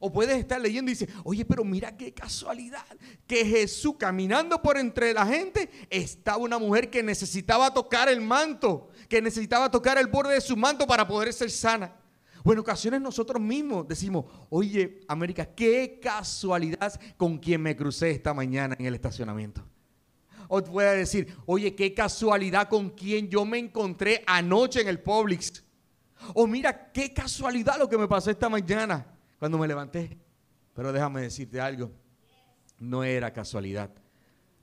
O 0.00 0.12
puedes 0.12 0.36
estar 0.36 0.60
leyendo 0.60 0.90
y 0.90 0.94
dice, 0.94 1.08
oye, 1.24 1.46
pero 1.46 1.64
mira 1.64 1.96
qué 1.96 2.12
casualidad, 2.12 2.84
que 3.26 3.46
Jesús 3.46 3.94
caminando 3.98 4.60
por 4.60 4.76
entre 4.76 5.14
la 5.14 5.24
gente 5.24 5.70
estaba 5.88 6.36
una 6.36 6.58
mujer 6.58 6.90
que 6.90 7.02
necesitaba 7.02 7.72
tocar 7.72 8.10
el 8.10 8.20
manto, 8.20 8.90
que 9.08 9.22
necesitaba 9.22 9.70
tocar 9.70 9.96
el 9.96 10.08
borde 10.08 10.34
de 10.34 10.40
su 10.42 10.58
manto 10.58 10.86
para 10.86 11.08
poder 11.08 11.32
ser 11.32 11.50
sana. 11.50 12.03
O 12.46 12.52
en 12.52 12.58
ocasiones 12.58 13.00
nosotros 13.00 13.40
mismos 13.40 13.88
decimos, 13.88 14.26
oye, 14.50 15.00
América, 15.08 15.46
qué 15.46 15.98
casualidad 16.00 17.00
con 17.16 17.38
quien 17.38 17.62
me 17.62 17.74
crucé 17.74 18.10
esta 18.10 18.34
mañana 18.34 18.76
en 18.78 18.84
el 18.84 18.94
estacionamiento. 18.94 19.64
O 20.48 20.62
puede 20.62 20.98
decir, 20.98 21.34
oye, 21.46 21.74
qué 21.74 21.94
casualidad 21.94 22.68
con 22.68 22.90
quien 22.90 23.30
yo 23.30 23.46
me 23.46 23.58
encontré 23.58 24.22
anoche 24.26 24.82
en 24.82 24.88
el 24.88 25.00
Publix. 25.00 25.64
O 26.34 26.46
mira, 26.46 26.92
qué 26.92 27.14
casualidad 27.14 27.78
lo 27.78 27.88
que 27.88 27.96
me 27.96 28.06
pasó 28.06 28.30
esta 28.30 28.50
mañana 28.50 29.06
cuando 29.38 29.56
me 29.56 29.66
levanté. 29.66 30.18
Pero 30.74 30.92
déjame 30.92 31.22
decirte 31.22 31.62
algo, 31.62 31.92
no 32.78 33.04
era 33.04 33.32
casualidad. 33.32 33.90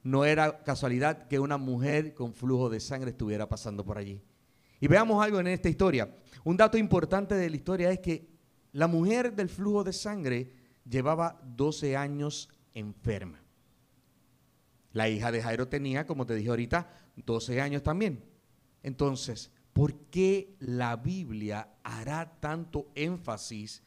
No 0.03 0.23
era 0.23 0.63
casualidad 0.63 1.27
que 1.27 1.39
una 1.39 1.57
mujer 1.57 2.13
con 2.13 2.33
flujo 2.35 2.69
de 2.69 2.79
sangre 2.79 3.09
estuviera 3.09 3.50
pasando 3.50 3.83
por 3.83 3.97
allí. 3.97 4.21
Y 4.79 4.88
veamos 4.88 5.23
algo 5.23 5.39
en 5.39 5.47
esta 5.47 5.69
historia. 5.69 6.13
Un 6.43 6.57
dato 6.57 6.77
importante 6.77 7.36
de 7.36 7.50
la 7.50 7.55
historia 7.55 7.91
es 7.91 8.00
que 8.00 8.27
la 8.71 8.88
mujer 8.88 9.36
del 9.36 9.50
flujo 9.50 9.83
de 9.83 9.93
sangre 9.93 10.53
llevaba 10.89 11.39
12 11.43 11.95
años 11.95 12.50
enferma. 12.74 13.41
La 14.93 15.10
hija 15.10 15.31
de 15.31 15.41
Jairo 15.41 15.67
tenía, 15.67 16.05
como 16.05 16.25
te 16.25 16.36
dije 16.36 16.50
ahorita, 16.50 16.89
12 17.15 17.62
años 17.62 17.83
también. 17.83 18.24
Entonces, 18.83 19.51
¿por 19.74 19.93
qué 20.10 20.55
la 20.60 20.95
Biblia 20.95 21.69
hará 21.83 22.39
tanto 22.39 22.91
énfasis 22.95 23.83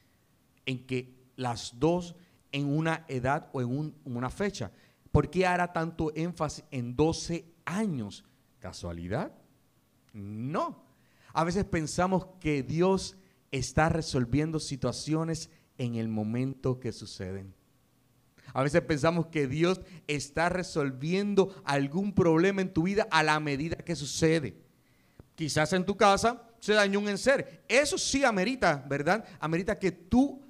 en 0.66 0.86
que 0.86 1.14
las 1.36 1.78
dos 1.78 2.14
en 2.52 2.66
una 2.66 3.04
edad 3.08 3.50
o 3.52 3.60
en, 3.60 3.94
una 4.04 4.30
fecha? 4.30 4.70
¿Por 5.10 5.30
qué 5.30 5.46
hará 5.46 5.72
tanto 5.72 6.12
énfasis 6.14 6.64
en 6.70 6.96
12 6.96 7.44
años? 7.64 8.24
¿Casualidad? 8.58 9.32
No. 10.12 10.83
A 11.34 11.44
veces 11.44 11.64
pensamos 11.64 12.26
que 12.40 12.62
Dios 12.62 13.16
está 13.50 13.88
resolviendo 13.88 14.60
situaciones 14.60 15.50
en 15.76 15.96
el 15.96 16.08
momento 16.08 16.80
que 16.80 16.92
suceden. 16.92 17.52
A 18.52 18.62
veces 18.62 18.82
pensamos 18.82 19.26
que 19.26 19.48
Dios 19.48 19.80
está 20.06 20.48
resolviendo 20.48 21.60
algún 21.64 22.14
problema 22.14 22.62
en 22.62 22.72
tu 22.72 22.84
vida 22.84 23.08
a 23.10 23.24
la 23.24 23.40
medida 23.40 23.76
que 23.76 23.96
sucede. 23.96 24.56
Quizás 25.34 25.72
en 25.72 25.84
tu 25.84 25.96
casa 25.96 26.40
se 26.60 26.72
dañó 26.72 27.00
un 27.00 27.08
enser. 27.08 27.64
Eso 27.68 27.98
sí 27.98 28.24
amerita, 28.24 28.84
¿verdad? 28.88 29.24
Amerita 29.40 29.76
que 29.76 29.90
tú 29.90 30.40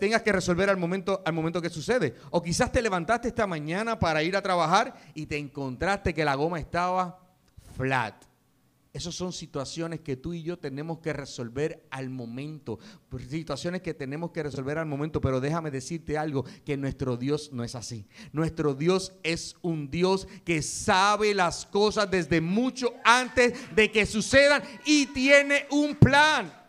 tengas 0.00 0.22
que 0.22 0.32
resolver 0.32 0.68
al 0.68 0.76
momento, 0.76 1.22
al 1.24 1.32
momento 1.32 1.62
que 1.62 1.70
sucede. 1.70 2.16
O 2.30 2.42
quizás 2.42 2.72
te 2.72 2.82
levantaste 2.82 3.28
esta 3.28 3.46
mañana 3.46 4.00
para 4.00 4.24
ir 4.24 4.36
a 4.36 4.42
trabajar 4.42 4.94
y 5.14 5.26
te 5.26 5.38
encontraste 5.38 6.12
que 6.12 6.24
la 6.24 6.34
goma 6.34 6.58
estaba 6.58 7.20
flat. 7.76 8.33
Esas 8.94 9.16
son 9.16 9.32
situaciones 9.32 10.02
que 10.02 10.16
tú 10.16 10.34
y 10.34 10.44
yo 10.44 10.56
tenemos 10.56 11.00
que 11.00 11.12
resolver 11.12 11.84
al 11.90 12.10
momento. 12.10 12.78
Situaciones 13.28 13.82
que 13.82 13.92
tenemos 13.92 14.30
que 14.30 14.44
resolver 14.44 14.78
al 14.78 14.86
momento. 14.86 15.20
Pero 15.20 15.40
déjame 15.40 15.72
decirte 15.72 16.16
algo, 16.16 16.44
que 16.64 16.76
nuestro 16.76 17.16
Dios 17.16 17.50
no 17.52 17.64
es 17.64 17.74
así. 17.74 18.06
Nuestro 18.32 18.72
Dios 18.72 19.12
es 19.24 19.56
un 19.62 19.90
Dios 19.90 20.28
que 20.44 20.62
sabe 20.62 21.34
las 21.34 21.66
cosas 21.66 22.08
desde 22.08 22.40
mucho 22.40 22.94
antes 23.04 23.54
de 23.74 23.90
que 23.90 24.06
sucedan 24.06 24.62
y 24.86 25.06
tiene 25.06 25.66
un 25.72 25.96
plan. 25.96 26.63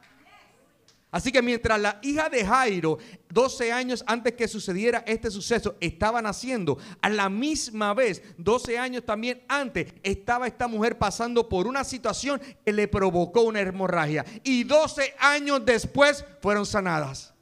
Así 1.16 1.32
que 1.32 1.42
mientras 1.42 1.80
la 1.80 1.98
hija 2.02 2.28
de 2.28 2.46
Jairo, 2.46 2.98
12 3.30 3.72
años 3.72 4.04
antes 4.06 4.34
que 4.34 4.50
sucediera 4.50 5.02
este 5.08 5.32
suceso, 5.32 5.78
estaba 5.80 6.22
naciendo, 6.22 6.78
a 7.02 7.08
la 7.08 7.30
misma 7.30 7.94
vez, 7.94 8.22
12 8.38 8.78
años 8.78 9.06
también 9.06 9.42
antes, 9.48 9.94
estaba 10.04 10.46
esta 10.46 10.68
mujer 10.68 10.98
pasando 10.98 11.48
por 11.48 11.68
una 11.68 11.86
situación 11.86 12.42
que 12.66 12.74
le 12.74 12.90
provocó 12.90 13.44
una 13.44 13.62
hemorragia. 13.62 14.26
Y 14.44 14.66
12 14.66 15.16
años 15.18 15.66
después 15.66 16.26
fueron 16.42 16.66
sanadas. 16.66 17.34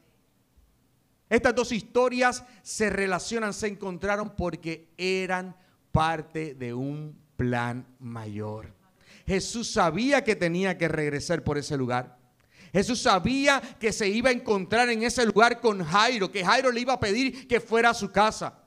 Estas 1.27 1.55
dos 1.55 1.71
historias 1.71 2.43
se 2.61 2.91
relacionan, 2.91 3.55
se 3.55 3.69
encontraron 3.69 4.35
porque 4.35 4.93
eran 4.97 5.55
parte 5.91 6.53
de 6.53 6.75
un 6.75 7.17
plan 7.35 7.87
mayor. 7.97 8.71
Jesús 9.25 9.71
sabía 9.71 10.23
que 10.23 10.35
tenía 10.35 10.77
que 10.77 10.87
regresar 10.87 11.43
por 11.43 11.57
ese 11.57 11.75
lugar. 11.75 12.21
Jesús 12.73 12.99
sabía 12.99 13.61
que 13.79 13.93
se 13.93 14.09
iba 14.09 14.29
a 14.29 14.33
encontrar 14.33 14.89
en 14.89 15.03
ese 15.03 15.23
lugar 15.25 15.61
con 15.61 15.83
Jairo, 15.83 16.31
que 16.31 16.43
Jairo 16.43 16.71
le 16.71 16.81
iba 16.81 16.93
a 16.93 16.99
pedir 16.99 17.47
que 17.47 17.61
fuera 17.61 17.91
a 17.91 17.93
su 17.93 18.11
casa. 18.11 18.59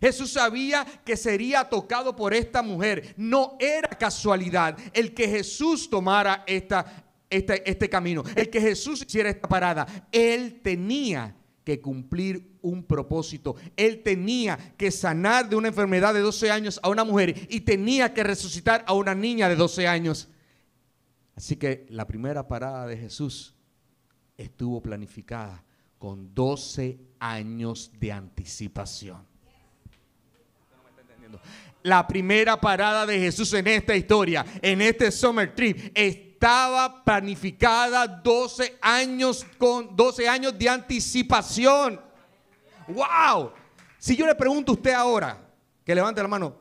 Jesús 0.00 0.32
sabía 0.32 0.84
que 1.04 1.16
sería 1.16 1.64
tocado 1.64 2.16
por 2.16 2.34
esta 2.34 2.60
mujer. 2.60 3.14
No 3.16 3.56
era 3.60 3.88
casualidad 3.88 4.76
el 4.92 5.14
que 5.14 5.28
Jesús 5.28 5.88
tomara 5.88 6.42
esta, 6.46 7.06
este, 7.30 7.68
este 7.70 7.88
camino, 7.88 8.24
el 8.34 8.50
que 8.50 8.60
Jesús 8.60 9.04
hiciera 9.06 9.30
esta 9.30 9.48
parada. 9.48 9.86
Él 10.10 10.60
tenía 10.60 11.36
que 11.64 11.80
cumplir 11.80 12.58
un 12.62 12.82
propósito. 12.82 13.54
Él 13.76 14.02
tenía 14.02 14.58
que 14.76 14.90
sanar 14.90 15.48
de 15.48 15.54
una 15.54 15.68
enfermedad 15.68 16.14
de 16.14 16.20
12 16.20 16.50
años 16.50 16.80
a 16.82 16.88
una 16.88 17.04
mujer 17.04 17.46
y 17.48 17.60
tenía 17.60 18.12
que 18.12 18.24
resucitar 18.24 18.84
a 18.88 18.94
una 18.94 19.14
niña 19.14 19.48
de 19.48 19.54
12 19.54 19.86
años. 19.86 20.28
Así 21.34 21.56
que 21.56 21.86
la 21.88 22.06
primera 22.06 22.46
parada 22.46 22.86
de 22.86 22.96
Jesús 22.96 23.54
estuvo 24.36 24.82
planificada 24.82 25.64
con 25.98 26.34
12 26.34 26.98
años 27.18 27.90
de 27.98 28.12
anticipación. 28.12 29.24
La 31.82 32.06
primera 32.06 32.60
parada 32.60 33.06
de 33.06 33.18
Jesús 33.18 33.52
en 33.54 33.66
esta 33.66 33.96
historia, 33.96 34.44
en 34.60 34.82
este 34.82 35.10
summer 35.10 35.54
trip, 35.54 35.90
estaba 35.94 37.02
planificada 37.02 38.06
12 38.06 38.78
años 38.80 39.46
con 39.58 39.96
12 39.96 40.28
años 40.28 40.58
de 40.58 40.68
anticipación. 40.68 42.00
¡Wow! 42.88 43.52
Si 43.98 44.16
yo 44.16 44.26
le 44.26 44.34
pregunto 44.34 44.72
a 44.72 44.74
usted 44.74 44.92
ahora, 44.92 45.40
que 45.84 45.94
levante 45.94 46.22
la 46.22 46.28
mano, 46.28 46.56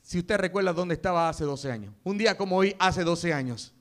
si 0.00 0.18
usted 0.18 0.36
recuerda 0.36 0.72
dónde 0.72 0.94
estaba 0.94 1.28
hace 1.28 1.44
12 1.44 1.72
años, 1.72 1.94
un 2.04 2.16
día 2.16 2.36
como 2.36 2.56
hoy, 2.56 2.74
hace 2.78 3.02
12 3.02 3.32
años. 3.32 3.73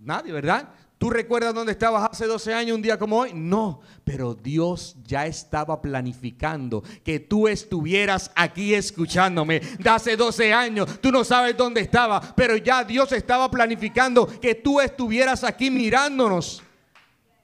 Nadie, 0.00 0.32
¿verdad? 0.32 0.70
¿Tú 0.96 1.10
recuerdas 1.10 1.54
dónde 1.54 1.72
estabas 1.72 2.08
hace 2.10 2.26
12 2.26 2.54
años, 2.54 2.76
un 2.76 2.82
día 2.82 2.98
como 2.98 3.18
hoy? 3.18 3.32
No, 3.34 3.80
pero 4.02 4.34
Dios 4.34 4.96
ya 5.04 5.26
estaba 5.26 5.80
planificando 5.80 6.82
que 7.04 7.20
tú 7.20 7.48
estuvieras 7.48 8.30
aquí 8.34 8.72
escuchándome 8.74 9.60
de 9.60 9.90
hace 9.90 10.16
12 10.16 10.52
años. 10.54 11.00
Tú 11.00 11.10
no 11.10 11.22
sabes 11.22 11.54
dónde 11.54 11.82
estaba, 11.82 12.34
pero 12.34 12.56
ya 12.56 12.82
Dios 12.84 13.12
estaba 13.12 13.50
planificando 13.50 14.26
que 14.26 14.54
tú 14.54 14.80
estuvieras 14.80 15.44
aquí 15.44 15.70
mirándonos. 15.70 16.62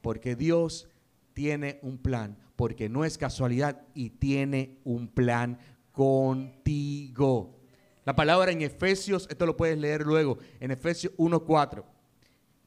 Porque 0.00 0.34
Dios 0.34 0.88
tiene 1.34 1.78
un 1.82 1.98
plan, 1.98 2.38
porque 2.56 2.88
no 2.88 3.04
es 3.04 3.18
casualidad 3.18 3.82
y 3.94 4.10
tiene 4.10 4.78
un 4.84 5.08
plan 5.08 5.58
contigo. 5.92 7.58
La 8.04 8.14
palabra 8.14 8.50
en 8.52 8.62
Efesios, 8.62 9.26
esto 9.30 9.44
lo 9.44 9.56
puedes 9.56 9.76
leer 9.78 10.06
luego, 10.06 10.38
en 10.60 10.70
Efesios 10.70 11.12
1.4 11.16 11.95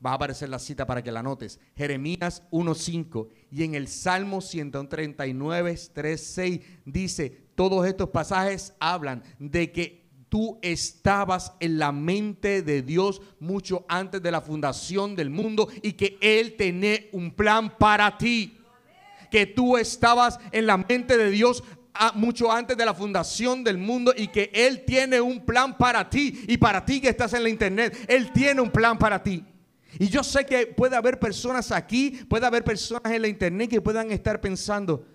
Va 0.06 0.12
a 0.12 0.14
aparecer 0.14 0.48
la 0.48 0.60
cita 0.60 0.86
para 0.86 1.04
que 1.04 1.12
la 1.12 1.22
notes. 1.22 1.60
Jeremías 1.76 2.44
1.5 2.52 3.28
y 3.52 3.64
en 3.64 3.76
el 3.76 3.88
Salmo 3.88 4.40
139, 4.40 5.74
3.6 5.74 6.62
dice, 6.86 7.50
todos 7.56 7.86
estos 7.86 8.10
pasajes 8.10 8.74
hablan 8.80 9.24
de 9.40 9.74
que 9.74 10.10
tú 10.30 10.58
estabas 10.62 11.54
en 11.60 11.80
la 11.80 11.92
mente 11.92 12.62
de 12.62 12.82
Dios 12.82 13.22
mucho 13.40 13.86
antes 13.90 14.22
de 14.22 14.32
la 14.32 14.40
fundación 14.40 15.16
del 15.16 15.30
mundo 15.30 15.68
y 15.82 15.94
que 15.94 16.18
Él 16.22 16.56
tenía 16.56 17.00
un 17.12 17.32
plan 17.32 17.78
para 17.78 18.18
ti. 18.18 18.56
Que 19.30 19.46
tú 19.46 19.78
estabas 19.78 20.40
en 20.52 20.66
la 20.66 20.78
mente 20.78 21.18
de 21.18 21.30
Dios 21.30 21.64
mucho 22.16 22.52
antes 22.52 22.78
de 22.78 22.86
la 22.86 22.94
fundación 22.94 23.64
del 23.64 23.78
mundo 23.78 24.14
y 24.16 24.28
que 24.28 24.50
Él 24.54 24.86
tiene 24.86 25.20
un 25.20 25.46
plan 25.46 25.78
para 25.78 26.10
ti 26.10 26.46
y 26.48 26.58
para 26.58 26.86
ti 26.86 27.02
que 27.02 27.10
estás 27.10 27.34
en 27.34 27.44
la 27.44 27.50
internet. 27.50 28.06
Él 28.08 28.32
tiene 28.32 28.62
un 28.62 28.70
plan 28.70 28.98
para 28.98 29.22
ti. 29.22 29.44
Y 29.98 30.08
yo 30.08 30.24
sé 30.24 30.46
que 30.46 30.68
puede 30.68 30.96
haber 30.96 31.20
personas 31.20 31.72
aquí, 31.72 32.12
puede 32.30 32.46
haber 32.46 32.64
personas 32.64 33.12
en 33.12 33.22
la 33.22 33.28
internet 33.28 33.70
que 33.70 33.82
puedan 33.82 34.12
estar 34.12 34.40
pensando 34.40 35.06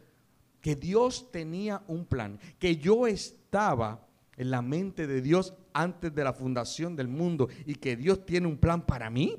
que 0.60 0.74
Dios 0.74 1.30
tenía 1.30 1.82
un 1.86 2.06
plan, 2.06 2.40
que 2.58 2.76
yo 2.76 3.06
estaba 3.06 4.08
en 4.36 4.50
la 4.50 4.62
mente 4.62 5.06
de 5.06 5.20
Dios 5.20 5.54
antes 5.72 6.14
de 6.14 6.24
la 6.24 6.32
fundación 6.32 6.96
del 6.96 7.08
mundo 7.08 7.48
y 7.66 7.74
que 7.74 7.96
Dios 7.96 8.24
tiene 8.26 8.46
un 8.46 8.56
plan 8.56 8.84
para 8.84 9.10
mí. 9.10 9.38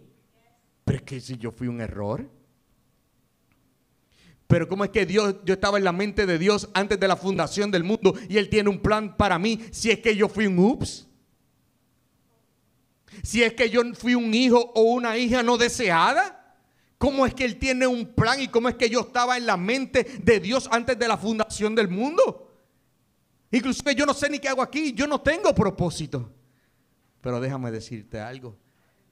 Pero 0.85 0.99
es 0.99 1.03
que 1.03 1.19
si 1.19 1.37
yo 1.37 1.51
fui 1.51 1.67
un 1.67 1.81
error. 1.81 2.29
Pero 4.47 4.67
¿cómo 4.67 4.83
es 4.83 4.91
que 4.91 5.05
Dios, 5.05 5.37
yo 5.43 5.55
estaba 5.55 5.79
en 5.79 5.83
la 5.83 5.91
mente 5.91 6.25
de 6.25 6.37
Dios 6.37 6.69
antes 6.73 6.99
de 6.99 7.07
la 7.07 7.15
fundación 7.15 7.71
del 7.71 7.83
mundo 7.83 8.13
y 8.29 8.37
Él 8.37 8.47
tiene 8.47 8.69
un 8.69 8.79
plan 8.79 9.17
para 9.17 9.39
mí 9.39 9.59
si 9.71 9.89
es 9.89 9.99
que 9.99 10.15
yo 10.15 10.29
fui 10.29 10.45
un 10.45 10.59
ups? 10.59 11.07
Si 13.23 13.43
es 13.43 13.53
que 13.53 13.69
yo 13.69 13.81
fui 13.93 14.15
un 14.15 14.33
hijo 14.33 14.71
o 14.75 14.81
una 14.81 15.17
hija 15.17 15.43
no 15.43 15.57
deseada. 15.57 16.41
¿Cómo 16.97 17.25
es 17.25 17.33
que 17.33 17.43
Él 17.45 17.57
tiene 17.57 17.85
un 17.85 18.05
plan 18.13 18.41
y 18.41 18.47
cómo 18.47 18.69
es 18.69 18.75
que 18.75 18.89
yo 18.89 19.01
estaba 19.01 19.37
en 19.37 19.45
la 19.45 19.57
mente 19.57 20.03
de 20.23 20.39
Dios 20.39 20.67
antes 20.71 20.97
de 20.97 21.07
la 21.07 21.17
fundación 21.17 21.75
del 21.75 21.89
mundo? 21.89 22.45
Inclusive 23.51 23.95
yo 23.95 24.05
no 24.05 24.13
sé 24.13 24.29
ni 24.29 24.39
qué 24.39 24.47
hago 24.47 24.61
aquí, 24.61 24.93
yo 24.93 25.05
no 25.05 25.21
tengo 25.21 25.53
propósito. 25.53 26.31
Pero 27.21 27.39
déjame 27.39 27.71
decirte 27.71 28.19
algo, 28.19 28.57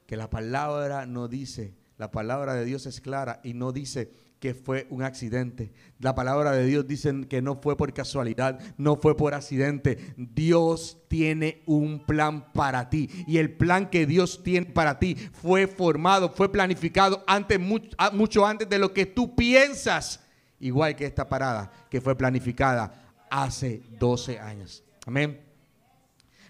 que 0.05 0.15
la 0.15 0.29
palabra 0.29 1.05
no 1.05 1.27
dice, 1.27 1.75
la 1.97 2.09
palabra 2.11 2.53
de 2.53 2.65
Dios 2.65 2.85
es 2.85 3.01
clara 3.01 3.41
y 3.43 3.53
no 3.53 3.71
dice 3.71 4.11
que 4.43 4.53
fue 4.53 4.87
un 4.89 5.03
accidente. 5.03 5.71
La 5.99 6.15
palabra 6.15 6.51
de 6.51 6.65
Dios 6.65 6.85
dice 6.85 7.13
que 7.29 7.41
no 7.41 7.55
fue 7.55 7.77
por 7.77 7.93
casualidad, 7.93 8.59
no 8.75 8.97
fue 8.97 9.15
por 9.15 9.33
accidente. 9.33 10.13
Dios 10.17 10.97
tiene 11.07 11.63
un 11.65 12.05
plan 12.05 12.51
para 12.51 12.89
ti. 12.89 13.09
Y 13.25 13.37
el 13.37 13.53
plan 13.55 13.89
que 13.89 14.05
Dios 14.05 14.43
tiene 14.43 14.65
para 14.65 14.99
ti 14.99 15.15
fue 15.15 15.65
formado, 15.65 16.29
fue 16.29 16.51
planificado 16.51 17.23
antes, 17.25 17.57
mucho, 17.57 18.45
antes 18.45 18.67
de 18.67 18.79
lo 18.79 18.93
que 18.93 19.05
tú 19.05 19.33
piensas. 19.33 20.19
Igual 20.59 20.97
que 20.97 21.05
esta 21.05 21.29
parada 21.29 21.71
que 21.89 22.01
fue 22.01 22.17
planificada 22.17 23.15
hace 23.31 23.81
12 23.97 24.39
años. 24.39 24.83
Amén. 25.05 25.39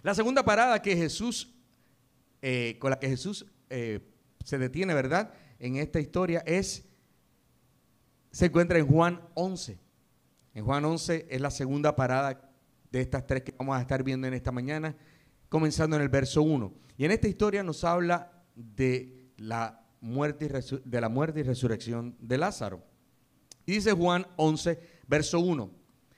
La 0.02 0.16
segunda 0.16 0.44
parada 0.44 0.82
que 0.82 0.98
Jesús, 0.98 1.54
eh, 2.42 2.76
con 2.80 2.90
la 2.90 2.98
que 2.98 3.08
Jesús 3.08 3.46
eh, 3.70 4.00
se 4.44 4.58
detiene, 4.58 4.96
¿verdad? 4.96 5.32
En 5.60 5.76
esta 5.76 6.00
historia 6.00 6.42
es 6.48 6.88
se 8.34 8.48
encuentra 8.48 8.80
en 8.80 8.88
Juan 8.88 9.22
11. 9.36 9.80
En 10.56 10.66
Juan 10.66 10.84
11 10.84 11.28
es 11.30 11.40
la 11.40 11.52
segunda 11.52 11.96
parada 11.96 12.52
de 12.92 13.00
estas 13.00 13.28
tres 13.28 13.44
que 13.44 13.54
vamos 13.58 13.78
a 13.78 13.82
estar 13.82 14.04
viendo 14.04 14.28
en 14.28 14.34
esta 14.34 14.52
mañana, 14.52 14.98
comenzando 15.50 15.96
en 15.96 16.02
el 16.02 16.10
verso 16.10 16.42
1. 16.42 16.74
Y 16.98 17.06
en 17.06 17.12
esta 17.12 17.28
historia 17.28 17.62
nos 17.62 17.84
habla 17.84 18.44
de 18.56 19.30
la 19.38 19.86
muerte 20.02 20.46
y, 20.46 20.90
de 20.90 21.02
la 21.02 21.10
muerte 21.10 21.42
y 21.42 21.44
resurrección 21.44 22.18
de 22.20 22.40
Lázaro. 22.40 22.84
Y 23.68 23.74
dice 23.74 23.92
Juan 23.92 24.25
11, 24.38 24.80
verso 25.08 25.40
1. 25.40 25.70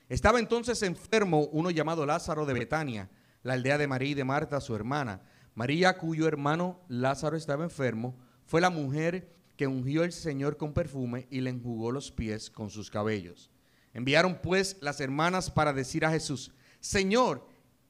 Estaba 0.08 0.38
entonces 0.38 0.82
enfermo 0.82 1.44
uno 1.52 1.70
llamado 1.70 2.06
Lázaro 2.06 2.46
de 2.46 2.54
Betania, 2.54 3.10
la 3.42 3.52
aldea 3.52 3.76
de 3.76 3.88
María 3.88 4.10
y 4.10 4.14
de 4.14 4.24
Marta, 4.24 4.62
su 4.62 4.74
hermana. 4.74 5.20
María, 5.54 5.98
cuyo 5.98 6.26
hermano 6.26 6.80
Lázaro 6.88 7.36
estaba 7.36 7.64
enfermo, 7.64 8.16
fue 8.46 8.62
la 8.62 8.70
mujer 8.70 9.35
que 9.56 9.66
ungió 9.66 10.04
el 10.04 10.12
Señor 10.12 10.56
con 10.56 10.72
perfume 10.72 11.26
y 11.30 11.40
le 11.40 11.50
enjugó 11.50 11.90
los 11.90 12.10
pies 12.10 12.50
con 12.50 12.70
sus 12.70 12.90
cabellos. 12.90 13.50
Enviaron 13.92 14.40
pues 14.42 14.76
las 14.80 15.00
hermanas 15.00 15.50
para 15.50 15.72
decir 15.72 16.04
a 16.04 16.10
Jesús, 16.10 16.52
Señor, 16.80 17.48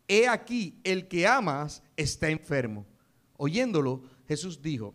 he 0.08 0.28
aquí, 0.28 0.80
el 0.84 1.08
que 1.08 1.26
amas 1.26 1.82
está 1.96 2.28
enfermo. 2.28 2.86
Oyéndolo, 3.36 4.02
Jesús 4.28 4.62
dijo, 4.62 4.94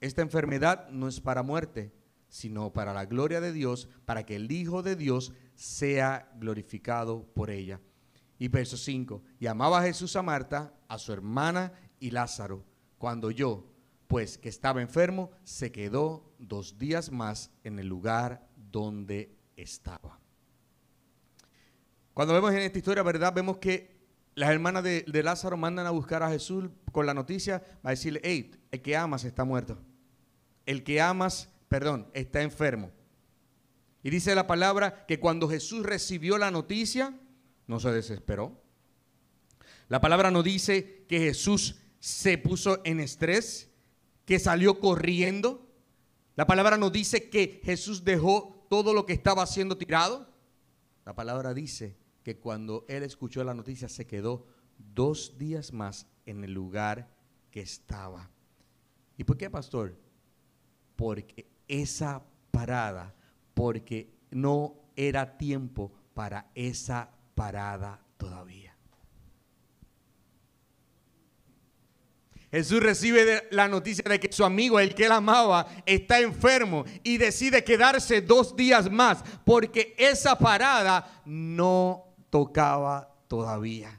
esta 0.00 0.22
enfermedad 0.22 0.88
no 0.90 1.08
es 1.08 1.20
para 1.20 1.42
muerte, 1.42 1.92
sino 2.28 2.72
para 2.72 2.94
la 2.94 3.04
gloria 3.04 3.40
de 3.40 3.52
Dios, 3.52 3.88
para 4.04 4.24
que 4.24 4.36
el 4.36 4.50
Hijo 4.50 4.82
de 4.82 4.96
Dios 4.96 5.32
sea 5.54 6.32
glorificado 6.38 7.26
por 7.34 7.50
ella. 7.50 7.80
Y 8.38 8.48
verso 8.48 8.76
5, 8.76 9.22
y 9.38 9.46
amaba 9.46 9.82
Jesús 9.82 10.16
a 10.16 10.22
Marta, 10.22 10.74
a 10.88 10.98
su 10.98 11.12
hermana 11.12 11.72
y 12.00 12.10
Lázaro. 12.10 12.64
Cuando 12.98 13.30
yo, 13.30 13.71
pues 14.12 14.36
que 14.36 14.50
estaba 14.50 14.82
enfermo, 14.82 15.30
se 15.42 15.72
quedó 15.72 16.34
dos 16.38 16.76
días 16.76 17.10
más 17.10 17.50
en 17.64 17.78
el 17.78 17.86
lugar 17.86 18.46
donde 18.70 19.34
estaba. 19.56 20.20
Cuando 22.12 22.34
vemos 22.34 22.52
en 22.52 22.58
esta 22.58 22.76
historia, 22.76 23.02
¿verdad? 23.02 23.32
Vemos 23.32 23.56
que 23.56 23.96
las 24.34 24.50
hermanas 24.50 24.84
de, 24.84 25.22
Lázaro 25.24 25.56
mandan 25.56 25.86
a 25.86 25.92
buscar 25.92 26.22
a 26.22 26.28
Jesús 26.28 26.68
con 26.92 27.06
la 27.06 27.14
noticia, 27.14 27.62
va 27.76 27.88
a 27.88 27.90
decirle, 27.92 28.20
hey, 28.22 28.50
el 28.70 28.82
que 28.82 28.94
amas 28.98 29.24
está 29.24 29.44
muerto. 29.44 29.78
El 30.66 30.84
que 30.84 31.00
amas, 31.00 31.48
perdón, 31.70 32.10
está 32.12 32.42
enfermo. 32.42 32.90
Y 34.02 34.10
dice 34.10 34.34
la 34.34 34.46
palabra 34.46 35.06
que 35.06 35.20
cuando 35.20 35.48
Jesús 35.48 35.86
recibió 35.86 36.36
la 36.36 36.50
noticia, 36.50 37.18
no 37.66 37.80
se 37.80 37.90
desesperó. 37.90 38.62
La 39.88 40.02
palabra 40.02 40.30
no 40.30 40.42
dice 40.42 41.06
que 41.08 41.18
Jesús 41.18 41.76
se 41.98 42.36
puso 42.36 42.82
en 42.84 43.00
estrés, 43.00 43.71
que 44.24 44.38
salió 44.38 44.80
corriendo. 44.80 45.66
La 46.36 46.46
palabra 46.46 46.76
nos 46.76 46.92
dice 46.92 47.28
que 47.28 47.60
Jesús 47.64 48.04
dejó 48.04 48.66
todo 48.68 48.94
lo 48.94 49.06
que 49.06 49.12
estaba 49.12 49.46
siendo 49.46 49.76
tirado. 49.76 50.28
La 51.04 51.14
palabra 51.14 51.52
dice 51.54 51.96
que 52.22 52.38
cuando 52.38 52.84
él 52.88 53.02
escuchó 53.02 53.44
la 53.44 53.54
noticia 53.54 53.88
se 53.88 54.06
quedó 54.06 54.46
dos 54.94 55.36
días 55.38 55.72
más 55.72 56.06
en 56.26 56.44
el 56.44 56.52
lugar 56.52 57.14
que 57.50 57.60
estaba. 57.60 58.30
¿Y 59.16 59.24
por 59.24 59.36
qué, 59.36 59.50
pastor? 59.50 59.96
Porque 60.96 61.46
esa 61.68 62.24
parada, 62.50 63.14
porque 63.54 64.14
no 64.30 64.76
era 64.96 65.36
tiempo 65.36 65.92
para 66.14 66.50
esa 66.54 67.10
parada 67.34 68.04
todavía. 68.16 68.71
Jesús 72.52 72.82
recibe 72.82 73.48
la 73.50 73.66
noticia 73.66 74.04
de 74.06 74.20
que 74.20 74.30
su 74.30 74.44
amigo, 74.44 74.78
el 74.78 74.94
que 74.94 75.06
él 75.06 75.12
amaba, 75.12 75.66
está 75.86 76.20
enfermo 76.20 76.84
y 77.02 77.16
decide 77.16 77.64
quedarse 77.64 78.20
dos 78.20 78.54
días 78.54 78.90
más 78.90 79.24
porque 79.42 79.94
esa 79.96 80.36
parada 80.38 81.22
no 81.24 82.14
tocaba 82.28 83.10
todavía. 83.26 83.98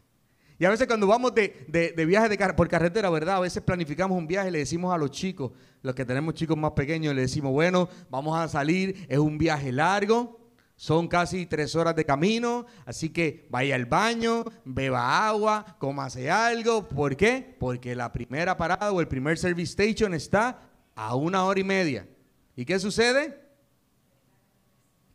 Y 0.60 0.66
a 0.66 0.70
veces 0.70 0.86
cuando 0.86 1.08
vamos 1.08 1.34
de, 1.34 1.66
de, 1.68 2.06
viaje 2.06 2.30
de, 2.30 2.38
por 2.54 2.68
carretera, 2.68 3.10
¿verdad? 3.10 3.38
A 3.38 3.40
veces 3.40 3.64
planificamos 3.64 4.16
un 4.16 4.28
viaje 4.28 4.50
y 4.50 4.52
le 4.52 4.60
decimos 4.60 4.94
a 4.94 5.00
los 5.00 5.10
chicos, 5.10 5.52
los 5.82 5.96
que 5.96 6.06
tenemos 6.06 6.36
chicos 6.36 6.56
más 6.56 6.74
pequeños, 6.74 7.16
le 7.16 7.22
decimos, 7.22 7.52
bueno, 7.52 7.90
vamos 8.12 8.38
a 8.40 8.48
salir, 8.48 9.08
es 9.10 9.18
un 9.18 9.40
viaje 9.40 9.72
largo, 9.72 10.43
son 10.76 11.08
casi 11.08 11.46
tres 11.46 11.76
horas 11.76 11.96
de 11.96 12.06
camino, 12.06 12.66
así 12.86 13.10
que 13.10 13.48
vaya 13.50 13.76
al 13.76 13.86
baño, 13.86 14.44
beba 14.66 15.28
agua, 15.28 15.78
cómase 15.80 16.30
algo. 16.30 16.88
¿Por 16.88 17.16
qué? 17.16 17.56
Porque 17.60 17.96
la 17.96 18.12
primera 18.12 18.58
parada 18.58 18.92
o 18.92 19.00
el 19.00 19.08
primer 19.08 19.38
service 19.38 19.72
station 19.72 20.14
está 20.14 20.70
a 20.96 21.16
una 21.16 21.46
hora 21.46 21.60
y 21.60 21.64
media. 21.64 22.08
¿Y 22.56 22.66
qué 22.66 22.80
sucede? 22.80 23.40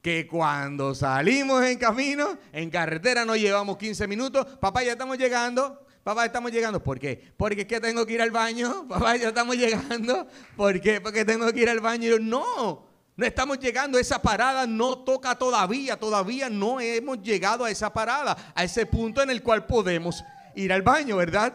Que 0.01 0.27
cuando 0.27 0.95
salimos 0.95 1.65
en 1.65 1.77
camino, 1.79 2.39
en 2.53 2.71
carretera 2.71 3.25
nos 3.25 3.37
llevamos 3.37 3.77
15 3.77 4.07
minutos, 4.07 4.47
papá 4.61 4.83
ya 4.85 4.93
estamos 4.93 5.19
llegando, 5.19 5.85
papá 6.03 6.25
estamos 6.25 6.53
llegando. 6.53 6.83
¿Por 6.83 6.99
qué? 6.99 7.33
Porque 7.37 7.67
que 7.67 7.81
tengo 7.81 8.07
que 8.07 8.15
ir 8.15 8.23
al 8.23 8.31
baño, 8.31 8.87
papá 8.89 9.17
ya 9.17 9.29
estamos 9.29 9.57
llegando. 9.57 10.27
¿Por 10.57 10.81
qué? 10.81 11.01
Porque 11.01 11.25
tengo 11.25 11.53
que 11.53 11.61
ir 11.61 11.69
al 11.69 11.81
baño. 11.81 12.19
No, 12.21 12.88
no 13.19 13.27
estamos 13.27 13.59
llegando, 13.59 13.99
esa 13.99 14.23
parada 14.23 14.65
no 14.65 15.01
toca 15.01 15.37
todavía, 15.37 15.99
todavía 15.99 16.49
no 16.49 16.81
hemos 16.81 17.21
llegado 17.21 17.65
a 17.65 17.71
esa 17.71 17.93
parada, 17.93 18.53
a 18.55 18.63
ese 18.63 18.87
punto 18.87 19.21
en 19.21 19.29
el 19.29 19.43
cual 19.43 19.67
podemos 19.67 20.25
ir 20.55 20.73
al 20.73 20.83
baño, 20.83 21.17
¿verdad? 21.19 21.53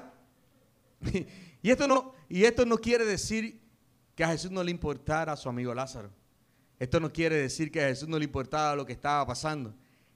Y 1.65 1.71
esto 1.71 1.87
no, 1.87 2.13
y 2.27 2.43
esto 2.43 2.65
no 2.65 2.77
quiere 2.77 3.05
decir 3.05 3.61
que 4.15 4.25
a 4.25 4.27
Jesús 4.27 4.51
no 4.51 4.61
le 4.61 4.71
importara 4.71 5.31
a 5.31 5.37
su 5.37 5.47
amigo 5.47 5.73
Lázaro. 5.73 6.11
Esto 6.77 6.99
no 6.99 7.13
quiere 7.13 7.37
decir 7.37 7.71
que 7.71 7.81
a 7.81 7.87
Jesús 7.87 8.09
no 8.09 8.19
le 8.19 8.25
importara 8.25 8.75
lo 8.75 8.85
que 8.85 8.91
estaba 8.91 9.25
pasando. 9.25 9.73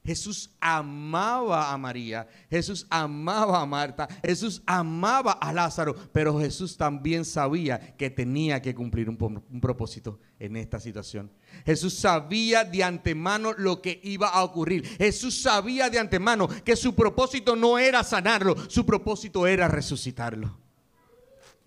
Jesús 0.08 0.50
amaba 0.62 1.70
a 1.70 1.78
María, 1.78 2.30
Jesús 2.50 2.88
amaba 2.90 3.62
a 3.62 3.66
Marta, 3.66 4.08
Jesús 4.24 4.64
amaba 4.66 5.34
a 5.34 5.52
Lázaro, 5.52 5.94
pero 6.14 6.40
Jesús 6.40 6.78
también 6.78 7.26
sabía 7.26 7.94
que 7.98 8.10
tenía 8.10 8.62
que 8.62 8.74
cumplir 8.74 9.10
un, 9.10 9.18
propósito 9.60 10.18
en 10.40 10.56
esta 10.56 10.80
situación. 10.80 11.30
Jesús 11.66 11.94
sabía 11.94 12.64
de 12.64 12.86
antemano 12.86 13.52
lo 13.58 13.82
que 13.82 14.00
iba 14.02 14.30
a 14.30 14.46
ocurrir. 14.46 14.88
Jesús 14.98 15.42
sabía 15.42 15.90
de 15.90 16.00
antemano 16.00 16.48
que 16.64 16.78
su 16.78 16.96
propósito 16.96 17.58
no 17.58 17.78
era 17.78 18.02
sanarlo, 18.02 18.56
su 18.70 18.86
propósito 18.86 19.46
era 19.46 19.68
resucitarlo. 19.68 20.58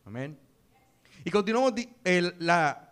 Amén. 0.07 0.38
Y 1.26 1.31
continuamos 1.31 1.74
la 2.05 2.87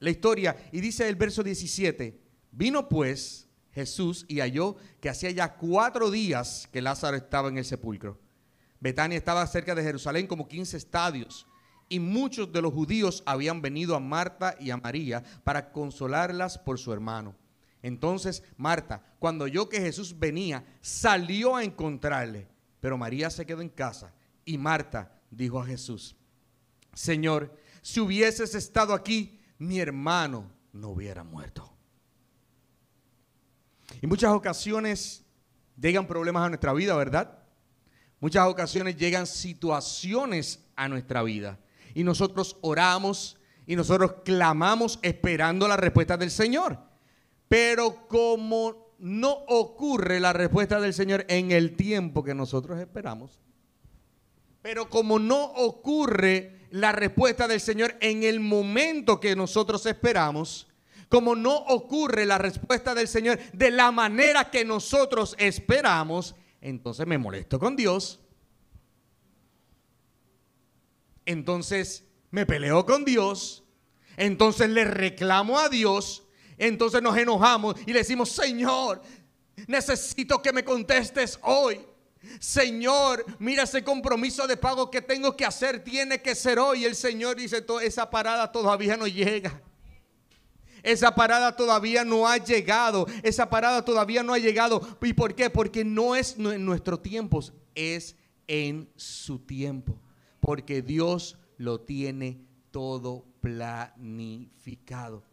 historia 0.00 0.56
y 0.70 0.80
dice 0.80 1.08
el 1.08 1.16
verso 1.16 1.42
17, 1.42 2.16
vino 2.52 2.88
pues 2.88 3.43
Jesús 3.74 4.24
y 4.28 4.40
halló 4.40 4.76
que 5.00 5.08
hacía 5.08 5.30
ya 5.30 5.56
cuatro 5.56 6.10
días 6.10 6.68
que 6.72 6.80
Lázaro 6.80 7.16
estaba 7.16 7.48
en 7.48 7.58
el 7.58 7.64
sepulcro. 7.64 8.20
Betania 8.80 9.18
estaba 9.18 9.46
cerca 9.46 9.74
de 9.74 9.82
Jerusalén 9.82 10.26
como 10.26 10.46
15 10.46 10.76
estadios 10.76 11.46
y 11.88 11.98
muchos 11.98 12.52
de 12.52 12.62
los 12.62 12.72
judíos 12.72 13.22
habían 13.26 13.60
venido 13.60 13.96
a 13.96 14.00
Marta 14.00 14.56
y 14.60 14.70
a 14.70 14.76
María 14.76 15.22
para 15.42 15.72
consolarlas 15.72 16.58
por 16.58 16.78
su 16.78 16.92
hermano. 16.92 17.34
Entonces 17.82 18.42
Marta, 18.56 19.02
cuando 19.18 19.44
oyó 19.44 19.68
que 19.68 19.80
Jesús 19.80 20.18
venía, 20.18 20.64
salió 20.80 21.56
a 21.56 21.64
encontrarle, 21.64 22.48
pero 22.80 22.96
María 22.96 23.28
se 23.28 23.44
quedó 23.44 23.60
en 23.60 23.68
casa 23.68 24.14
y 24.44 24.56
Marta 24.56 25.20
dijo 25.30 25.60
a 25.60 25.66
Jesús, 25.66 26.16
Señor, 26.92 27.56
si 27.82 28.00
hubieses 28.00 28.54
estado 28.54 28.94
aquí, 28.94 29.40
mi 29.58 29.80
hermano 29.80 30.50
no 30.72 30.90
hubiera 30.90 31.24
muerto. 31.24 31.73
En 34.02 34.08
muchas 34.08 34.32
ocasiones 34.32 35.24
llegan 35.80 36.06
problemas 36.06 36.44
a 36.44 36.48
nuestra 36.48 36.72
vida, 36.72 36.94
¿verdad? 36.96 37.38
Muchas 38.20 38.46
ocasiones 38.46 38.96
llegan 38.96 39.26
situaciones 39.26 40.64
a 40.76 40.88
nuestra 40.88 41.22
vida 41.22 41.58
y 41.94 42.04
nosotros 42.04 42.56
oramos 42.62 43.38
y 43.66 43.76
nosotros 43.76 44.16
clamamos 44.24 44.98
esperando 45.02 45.68
la 45.68 45.76
respuesta 45.76 46.16
del 46.16 46.30
Señor. 46.30 46.78
Pero 47.48 48.06
como 48.08 48.94
no 48.98 49.32
ocurre 49.48 50.20
la 50.20 50.32
respuesta 50.32 50.80
del 50.80 50.94
Señor 50.94 51.24
en 51.28 51.50
el 51.52 51.76
tiempo 51.76 52.24
que 52.24 52.34
nosotros 52.34 52.80
esperamos, 52.80 53.40
pero 54.62 54.88
como 54.88 55.18
no 55.18 55.44
ocurre 55.44 56.66
la 56.70 56.92
respuesta 56.92 57.46
del 57.46 57.60
Señor 57.60 57.96
en 58.00 58.22
el 58.22 58.40
momento 58.40 59.20
que 59.20 59.36
nosotros 59.36 59.84
esperamos, 59.84 60.66
como 61.14 61.36
no 61.36 61.54
ocurre 61.54 62.26
la 62.26 62.38
respuesta 62.38 62.92
del 62.92 63.06
Señor 63.06 63.38
de 63.52 63.70
la 63.70 63.92
manera 63.92 64.50
que 64.50 64.64
nosotros 64.64 65.36
esperamos, 65.38 66.34
entonces 66.60 67.06
me 67.06 67.18
molesto 67.18 67.60
con 67.60 67.76
Dios. 67.76 68.18
Entonces 71.24 72.02
me 72.32 72.46
peleo 72.46 72.84
con 72.84 73.04
Dios. 73.04 73.62
Entonces 74.16 74.68
le 74.68 74.84
reclamo 74.86 75.56
a 75.60 75.68
Dios. 75.68 76.24
Entonces 76.58 77.00
nos 77.00 77.16
enojamos 77.16 77.76
y 77.86 77.92
le 77.92 78.00
decimos, 78.00 78.30
Señor, 78.32 79.00
necesito 79.68 80.42
que 80.42 80.52
me 80.52 80.64
contestes 80.64 81.38
hoy. 81.42 81.80
Señor, 82.40 83.24
mira 83.38 83.62
ese 83.62 83.84
compromiso 83.84 84.48
de 84.48 84.56
pago 84.56 84.90
que 84.90 85.00
tengo 85.00 85.36
que 85.36 85.44
hacer, 85.44 85.84
tiene 85.84 86.20
que 86.20 86.34
ser 86.34 86.58
hoy. 86.58 86.84
El 86.84 86.96
Señor 86.96 87.36
dice, 87.36 87.64
esa 87.82 88.10
parada 88.10 88.50
todavía 88.50 88.96
no 88.96 89.06
llega. 89.06 89.62
Esa 90.84 91.14
parada 91.14 91.56
todavía 91.56 92.04
no 92.04 92.28
ha 92.28 92.36
llegado. 92.36 93.06
Esa 93.22 93.48
parada 93.48 93.84
todavía 93.84 94.22
no 94.22 94.34
ha 94.34 94.38
llegado. 94.38 94.86
¿Y 95.02 95.14
por 95.14 95.34
qué? 95.34 95.48
Porque 95.48 95.82
no 95.84 96.14
es 96.14 96.36
en 96.38 96.64
nuestro 96.64 97.00
tiempo, 97.00 97.42
es 97.74 98.16
en 98.46 98.88
su 98.94 99.38
tiempo. 99.38 99.98
Porque 100.40 100.82
Dios 100.82 101.38
lo 101.56 101.80
tiene 101.80 102.38
todo 102.70 103.24
planificado. 103.40 105.24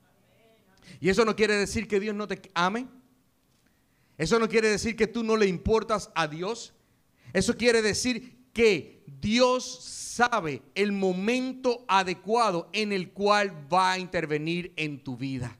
Y 1.02 1.10
eso 1.10 1.26
no 1.26 1.36
quiere 1.36 1.56
decir 1.56 1.88
que 1.88 2.00
Dios 2.00 2.16
no 2.16 2.28
te 2.28 2.42
ame. 2.54 2.88
Eso 4.18 4.40
no 4.40 4.48
quiere 4.48 4.70
decir 4.70 4.96
que 4.96 5.08
tú 5.08 5.22
no 5.22 5.36
le 5.36 5.48
importas 5.48 6.12
a 6.16 6.28
Dios. 6.28 6.74
Eso 7.34 7.58
quiere 7.58 7.82
decir 7.82 8.41
que 8.54 9.04
Dios 9.20 9.84
sabe 9.84 10.62
el 10.76 10.92
momento 10.92 11.86
adecuado 11.88 12.70
en 12.74 12.92
el 12.92 13.12
cual 13.12 13.68
va 13.72 13.94
a 13.94 14.00
intervenir 14.00 14.74
en 14.76 15.04
tu 15.04 15.16
vida. 15.16 15.58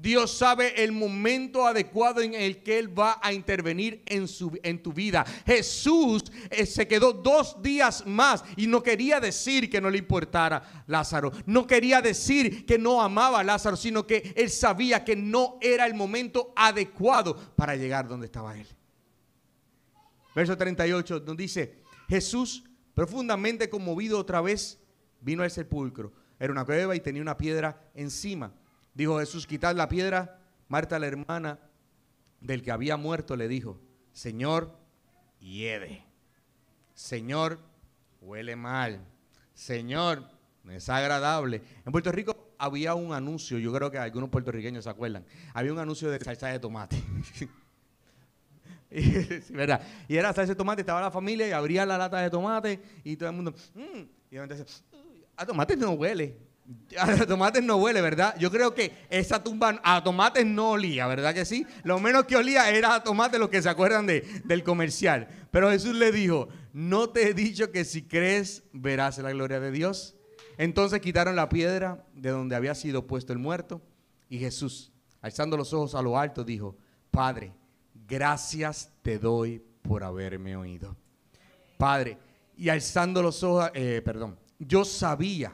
Dios 0.00 0.36
sabe 0.36 0.82
el 0.82 0.92
momento 0.92 1.66
adecuado 1.66 2.20
en 2.20 2.34
el 2.34 2.62
que 2.62 2.78
Él 2.78 2.96
va 2.96 3.18
a 3.20 3.32
intervenir 3.32 4.02
en, 4.06 4.82
tu 4.82 4.92
vida. 4.92 5.24
Jesús 5.44 6.22
eh, 6.50 6.66
se 6.66 6.86
quedó 6.86 7.12
dos 7.12 7.60
días 7.62 8.06
más 8.06 8.44
y 8.56 8.66
no 8.66 8.82
quería 8.82 9.18
decir 9.18 9.68
que 9.68 9.80
no 9.80 9.90
le 9.90 9.98
importara 9.98 10.84
Lázaro. 10.86 11.32
No 11.46 11.66
quería 11.66 12.00
decir 12.00 12.64
que 12.64 12.78
no 12.78 13.02
amaba 13.02 13.40
a 13.40 13.44
Lázaro, 13.44 13.76
sino 13.76 14.06
que 14.06 14.32
Él 14.36 14.50
sabía 14.50 15.04
que 15.04 15.16
no 15.16 15.58
era 15.60 15.86
el 15.86 15.94
momento 15.94 16.52
adecuado 16.54 17.34
para 17.56 17.74
llegar 17.74 18.06
donde 18.06 18.26
estaba 18.26 18.56
Él. 18.56 18.66
Verso 20.34 20.56
38 20.56 21.24
nos 21.26 21.36
dice, 21.36 21.87
Jesús 22.08 22.64
Profundamente 22.98 23.70
conmovido 23.70 24.18
otra 24.18 24.40
vez, 24.40 24.76
vino 25.20 25.44
al 25.44 25.52
sepulcro. 25.52 26.12
Era 26.40 26.50
una 26.52 26.64
cueva 26.64 26.96
y 26.96 27.00
tenía 27.00 27.22
una 27.22 27.36
piedra 27.36 27.80
encima. 27.94 28.52
Dijo 28.92 29.20
Jesús, 29.20 29.46
quitad 29.46 29.76
la 29.76 29.88
piedra. 29.88 30.40
Marta, 30.66 30.98
la 30.98 31.06
hermana 31.06 31.60
del 32.40 32.60
que 32.60 32.72
había 32.72 32.96
muerto, 32.96 33.36
le 33.36 33.46
dijo, 33.46 33.78
Señor, 34.10 34.76
hiede. 35.38 36.02
Señor, 36.92 37.60
huele 38.20 38.56
mal. 38.56 38.98
Señor, 39.54 40.28
es 40.68 40.88
agradable. 40.88 41.62
En 41.86 41.92
Puerto 41.92 42.10
Rico 42.10 42.52
había 42.58 42.94
un 42.94 43.12
anuncio, 43.12 43.58
yo 43.58 43.72
creo 43.72 43.92
que 43.92 43.98
algunos 43.98 44.28
puertorriqueños 44.28 44.82
se 44.82 44.90
acuerdan. 44.90 45.24
Había 45.54 45.72
un 45.72 45.78
anuncio 45.78 46.10
de 46.10 46.18
salsa 46.18 46.48
de 46.48 46.58
tomate. 46.58 47.00
Y 50.08 50.16
era 50.16 50.32
salsa 50.32 50.52
de 50.52 50.54
tomate, 50.54 50.80
estaba 50.80 51.00
la 51.00 51.10
familia 51.10 51.46
y 51.46 51.52
abría 51.52 51.84
la 51.84 51.98
lata 51.98 52.20
de 52.20 52.30
tomate 52.30 52.80
y 53.04 53.16
todo 53.16 53.28
el 53.28 53.34
mundo, 53.34 53.54
mmm, 53.74 54.02
y 54.30 54.36
decía, 54.36 54.64
a 55.36 55.46
tomates 55.46 55.78
no 55.78 55.92
huele. 55.92 56.36
A 56.98 57.24
tomates 57.24 57.62
no 57.62 57.76
huele, 57.76 58.02
¿verdad? 58.02 58.34
Yo 58.38 58.50
creo 58.50 58.74
que 58.74 58.92
esa 59.08 59.42
tumba 59.42 59.80
a 59.82 60.04
tomates 60.04 60.44
no 60.44 60.72
olía, 60.72 61.06
¿verdad 61.06 61.32
que 61.32 61.46
sí? 61.46 61.66
Lo 61.82 61.98
menos 61.98 62.24
que 62.24 62.36
olía 62.36 62.68
era 62.68 62.94
a 62.94 63.02
tomates 63.02 63.40
los 63.40 63.48
que 63.48 63.62
se 63.62 63.70
acuerdan 63.70 64.06
de, 64.06 64.20
del 64.44 64.62
comercial. 64.62 65.28
Pero 65.50 65.70
Jesús 65.70 65.94
le 65.94 66.12
dijo, 66.12 66.48
no 66.74 67.08
te 67.08 67.30
he 67.30 67.32
dicho 67.32 67.72
que 67.72 67.86
si 67.86 68.02
crees 68.02 68.64
verás 68.74 69.16
la 69.16 69.30
gloria 69.30 69.60
de 69.60 69.70
Dios. 69.70 70.14
Entonces 70.58 71.00
quitaron 71.00 71.36
la 71.36 71.48
piedra 71.48 72.04
de 72.12 72.28
donde 72.30 72.54
había 72.54 72.74
sido 72.74 73.06
puesto 73.06 73.32
el 73.32 73.38
muerto 73.38 73.80
y 74.28 74.38
Jesús, 74.38 74.92
alzando 75.22 75.56
los 75.56 75.72
ojos 75.72 75.94
a 75.94 76.02
lo 76.02 76.18
alto, 76.18 76.44
dijo, 76.44 76.76
Padre, 77.10 77.54
gracias 78.08 78.90
te 79.02 79.18
doy 79.18 79.62
por 79.82 80.02
haberme 80.02 80.56
oído. 80.56 80.96
Padre, 81.76 82.18
y 82.56 82.68
alzando 82.68 83.22
los 83.22 83.42
ojos, 83.42 83.70
eh, 83.74 84.02
perdón, 84.04 84.36
yo 84.58 84.84
sabía, 84.84 85.52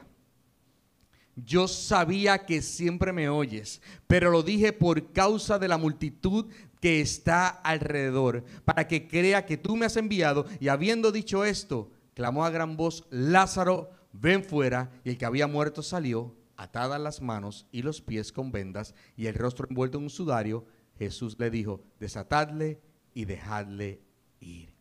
yo 1.35 1.67
sabía 1.67 2.45
que 2.45 2.61
siempre 2.61 3.11
me 3.13 3.29
oyes, 3.29 3.81
pero 4.07 4.31
lo 4.31 4.41
dije 4.41 4.73
por 4.73 5.11
causa 5.11 5.59
de 5.59 5.67
la 5.67 5.77
multitud 5.77 6.47
que 6.79 7.01
está 7.01 7.47
alrededor, 7.47 8.43
para 8.63 8.87
que 8.87 9.07
crea 9.07 9.45
que 9.45 9.57
tú 9.57 9.75
me 9.75 9.85
has 9.85 9.97
enviado. 9.97 10.45
Y 10.59 10.67
habiendo 10.67 11.11
dicho 11.11 11.43
esto, 11.43 11.91
clamó 12.13 12.45
a 12.45 12.49
gran 12.49 12.77
voz, 12.77 13.05
Lázaro, 13.09 13.89
ven 14.13 14.43
fuera. 14.43 14.91
Y 15.03 15.09
el 15.09 15.17
que 15.17 15.25
había 15.25 15.47
muerto 15.47 15.81
salió, 15.81 16.35
atadas 16.57 17.01
las 17.01 17.21
manos 17.21 17.65
y 17.71 17.81
los 17.81 18.01
pies 18.01 18.31
con 18.31 18.51
vendas 18.51 18.95
y 19.17 19.27
el 19.27 19.35
rostro 19.35 19.67
envuelto 19.69 19.97
en 19.97 20.05
un 20.05 20.09
sudario. 20.09 20.65
Jesús 20.97 21.37
le 21.39 21.49
dijo, 21.49 21.83
desatadle 21.99 22.81
y 23.13 23.25
dejadle 23.25 24.01
ir. 24.39 24.73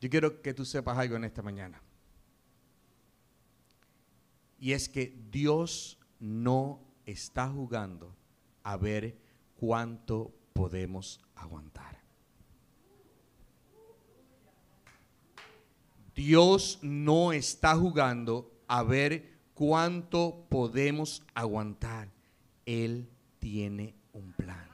Yo 0.00 0.10
quiero 0.10 0.42
que 0.42 0.54
tú 0.54 0.64
sepas 0.64 0.98
algo 0.98 1.16
en 1.16 1.24
esta 1.24 1.42
mañana. 1.42 1.82
Y 4.58 4.72
es 4.72 4.88
que 4.88 5.16
Dios 5.30 5.98
no 6.18 6.80
está 7.04 7.48
jugando 7.48 8.16
a 8.62 8.76
ver 8.76 9.18
cuánto 9.56 10.34
podemos 10.52 11.20
aguantar. 11.34 12.00
Dios 16.14 16.78
no 16.82 17.32
está 17.32 17.76
jugando 17.76 18.50
a 18.66 18.82
ver 18.82 19.38
cuánto 19.52 20.46
podemos 20.48 21.22
aguantar. 21.34 22.10
Él 22.64 23.10
tiene 23.38 23.95
un 24.16 24.32
plan. 24.32 24.66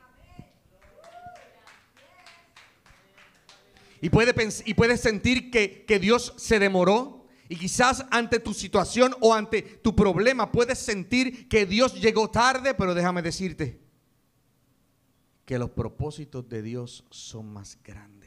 Y 4.00 4.11
puedes 4.11 4.64
y 4.66 4.74
sentir 4.96 5.50
que, 5.50 5.85
que 5.85 5.98
Dios 5.98 6.35
se 6.37 6.59
demoró. 6.59 7.26
Y 7.48 7.57
quizás 7.57 8.07
ante 8.11 8.40
tu 8.40 8.55
situación 8.55 9.14
o 9.20 9.35
ante 9.35 9.62
tu 9.62 9.94
problema 9.94 10.50
puedes 10.50 10.78
sentir 10.78 11.48
que 11.48 11.66
Dios 11.66 12.00
llegó 12.00 12.31
tarde, 12.31 12.74
pero 12.74 12.94
déjame 12.94 13.20
decirte 13.20 13.78
que 15.44 15.59
los 15.59 15.70
propósitos 15.70 16.48
de 16.48 16.62
Dios 16.62 17.05
son 17.11 17.52
más 17.52 17.78
grandes. 17.85 18.21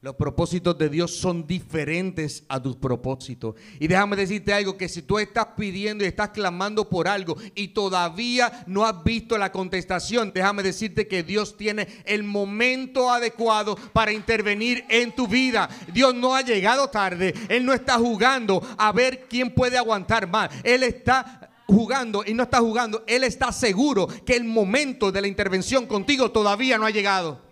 Los 0.00 0.14
propósitos 0.14 0.78
de 0.78 0.88
Dios 0.88 1.16
son 1.16 1.44
diferentes 1.44 2.44
a 2.48 2.62
tus 2.62 2.76
propósitos. 2.76 3.56
Y 3.80 3.88
déjame 3.88 4.14
decirte 4.14 4.52
algo, 4.52 4.76
que 4.76 4.88
si 4.88 5.02
tú 5.02 5.18
estás 5.18 5.48
pidiendo 5.56 6.04
y 6.04 6.06
estás 6.06 6.28
clamando 6.28 6.88
por 6.88 7.08
algo 7.08 7.36
y 7.56 7.68
todavía 7.68 8.62
no 8.68 8.86
has 8.86 9.02
visto 9.02 9.36
la 9.36 9.50
contestación, 9.50 10.30
déjame 10.32 10.62
decirte 10.62 11.08
que 11.08 11.24
Dios 11.24 11.56
tiene 11.56 11.88
el 12.04 12.22
momento 12.22 13.10
adecuado 13.10 13.74
para 13.92 14.12
intervenir 14.12 14.84
en 14.88 15.16
tu 15.16 15.26
vida. 15.26 15.68
Dios 15.92 16.14
no 16.14 16.36
ha 16.36 16.42
llegado 16.42 16.88
tarde, 16.90 17.34
Él 17.48 17.66
no 17.66 17.72
está 17.72 17.98
jugando 17.98 18.62
a 18.78 18.92
ver 18.92 19.26
quién 19.28 19.52
puede 19.52 19.78
aguantar 19.78 20.28
más. 20.28 20.50
Él 20.62 20.84
está 20.84 21.50
jugando 21.66 22.22
y 22.24 22.34
no 22.34 22.44
está 22.44 22.60
jugando, 22.60 23.02
Él 23.08 23.24
está 23.24 23.50
seguro 23.50 24.06
que 24.24 24.36
el 24.36 24.44
momento 24.44 25.10
de 25.10 25.22
la 25.22 25.26
intervención 25.26 25.88
contigo 25.88 26.30
todavía 26.30 26.78
no 26.78 26.86
ha 26.86 26.90
llegado. 26.90 27.47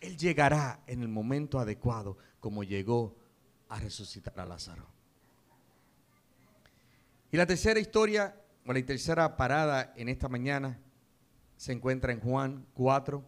Él 0.00 0.16
llegará 0.16 0.82
en 0.86 1.02
el 1.02 1.08
momento 1.08 1.58
adecuado 1.58 2.16
como 2.40 2.62
llegó 2.62 3.16
a 3.68 3.80
resucitar 3.80 4.38
a 4.40 4.46
Lázaro. 4.46 4.86
Y 7.30 7.36
la 7.36 7.46
tercera 7.46 7.78
historia, 7.78 8.34
o 8.64 8.72
la 8.72 8.84
tercera 8.84 9.36
parada 9.36 9.92
en 9.96 10.08
esta 10.08 10.28
mañana, 10.28 10.78
se 11.56 11.72
encuentra 11.72 12.12
en 12.12 12.20
Juan 12.20 12.66
4, 12.74 13.24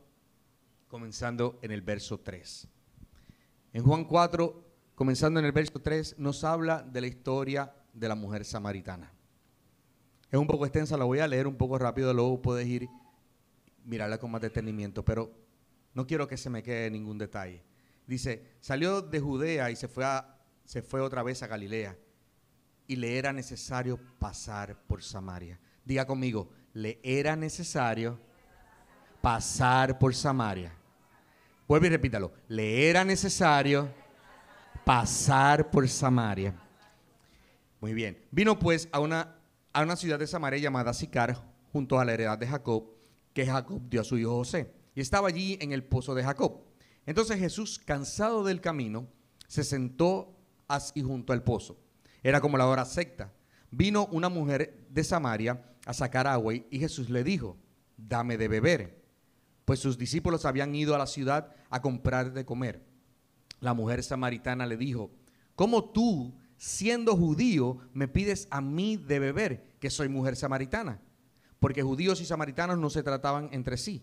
comenzando 0.89 1.59
en 1.63 1.73
el 1.73 1.83
verso 1.83 2.19
3. 2.19 2.69
En 3.73 3.83
Juan 3.83 4.05
4, 4.05 4.65
comenzando 4.95 5.41
en 5.41 5.47
el 5.47 5.53
verso 5.53 5.81
3, 5.81 6.19
nos 6.19 6.45
habla 6.45 6.83
de 6.83 7.01
la 7.01 7.07
historia 7.09 7.75
de 7.93 8.09
la 8.09 8.15
mujer 8.15 8.45
samaritana. 8.45 9.13
Es 10.31 10.39
un 10.39 10.47
poco 10.47 10.65
extensa, 10.65 10.97
la 10.97 11.05
voy 11.05 11.19
a 11.19 11.29
leer 11.29 11.47
un 11.47 11.57
poco 11.57 11.77
rápido, 11.77 12.15
luego 12.15 12.41
puedes 12.41 12.67
ir 12.67 12.89
mirarla 13.85 14.19
con 14.19 14.31
más 14.31 14.41
detenimiento, 14.41 15.05
pero 15.05 15.33
no 15.95 16.07
quiero 16.07 16.29
que 16.29 16.37
se 16.37 16.51
me 16.51 16.63
quede 16.63 16.91
ningún 16.91 17.19
detalle. 17.19 17.63
Dice, 18.07 18.45
salió 18.61 19.03
de 19.03 19.21
Judea 19.21 19.71
y 19.71 19.77
se 19.77 19.89
fue, 19.89 20.05
se 20.65 20.83
fue 20.83 21.01
otra 21.01 21.23
vez 21.23 21.43
a 21.43 21.47
Galilea. 21.47 21.97
Y 22.87 22.97
le 22.97 23.19
era 23.19 23.33
necesario 23.33 23.99
pasar 24.19 24.77
por 24.87 25.03
Samaria. 25.03 25.61
Diga 25.85 26.07
conmigo, 26.07 26.51
le 26.73 26.99
era 27.03 27.37
necesario 27.37 28.19
pasar 29.21 29.99
por 29.99 30.15
Samaria. 30.15 30.73
Vuelve 31.69 31.87
y 31.87 31.91
repítalo. 31.91 32.33
Le 32.49 32.89
era 32.89 33.05
necesario 33.05 33.93
pasar 34.85 35.71
por 35.71 35.89
Samaria. 35.89 36.55
Muy 37.81 37.95
bien. 37.95 38.25
Vino 38.33 38.59
pues 38.59 38.89
a 38.91 38.99
una, 38.99 39.37
a 39.73 39.83
una 39.83 39.95
ciudad 39.95 40.19
de 40.19 40.27
Samaria 40.27 40.59
llamada 40.59 40.93
Sicar, 40.93 41.37
junto 41.73 42.01
a 42.01 42.05
la 42.05 42.13
heredad 42.13 42.39
de 42.39 42.49
Jacob, 42.49 42.91
que 43.33 43.47
Jacob 43.47 43.81
dio 43.89 44.01
a 44.01 44.05
su 44.05 44.19
hijo 44.19 44.35
José 44.35 44.80
y 44.95 45.01
estaba 45.01 45.29
allí 45.29 45.59
en 45.61 45.73
el 45.73 45.85
pozo 45.85 46.15
de 46.15 46.25
Jacob. 46.25 46.61
Entonces 47.07 47.39
Jesús, 47.39 47.79
cansado 47.79 48.45
del 48.45 48.61
camino, 48.61 49.09
se 49.47 49.65
sentó 49.65 50.37
así 50.69 51.03
junto 51.03 51.33
al 51.33 51.43
pozo. 51.43 51.79
Era 52.23 52.41
como 52.41 52.59
la 52.59 52.67
hora 52.67 52.85
secta. 52.85 53.33
Vino 53.71 54.07
una 54.07 54.29
mujer 54.29 54.87
de 54.91 55.05
Samaria 55.05 55.65
a 55.87 55.95
sacar 55.95 56.27
agua 56.27 56.55
y 56.55 56.79
Jesús 56.79 57.11
le 57.11 57.25
dijo, 57.25 57.57
dame 57.97 58.37
de 58.37 58.49
beber. 58.49 59.03
Pues 59.65 59.81
sus 59.81 59.99
discípulos 59.99 60.45
habían 60.45 60.75
ido 60.75 60.95
a 60.95 60.99
la 60.99 61.07
ciudad 61.07 61.55
a 61.69 61.81
comprar 61.81 62.33
de 62.33 62.45
comer. 62.45 62.85
La 63.61 63.75
mujer 63.75 64.03
samaritana 64.03 64.67
le 64.67 64.77
dijo, 64.77 65.11
¿cómo 65.55 65.85
tú, 65.91 66.35
siendo 66.57 67.17
judío, 67.17 67.79
me 67.93 68.09
pides 68.09 68.49
a 68.51 68.61
mí 68.61 68.97
de 68.97 69.19
beber, 69.19 69.77
que 69.79 69.91
soy 69.91 70.09
mujer 70.09 70.35
samaritana? 70.37 71.01
Porque 71.59 71.83
judíos 71.83 72.21
y 72.21 72.25
samaritanos 72.25 72.79
no 72.79 72.91
se 72.91 73.03
trataban 73.03 73.49
entre 73.53 73.77
sí. 73.77 74.03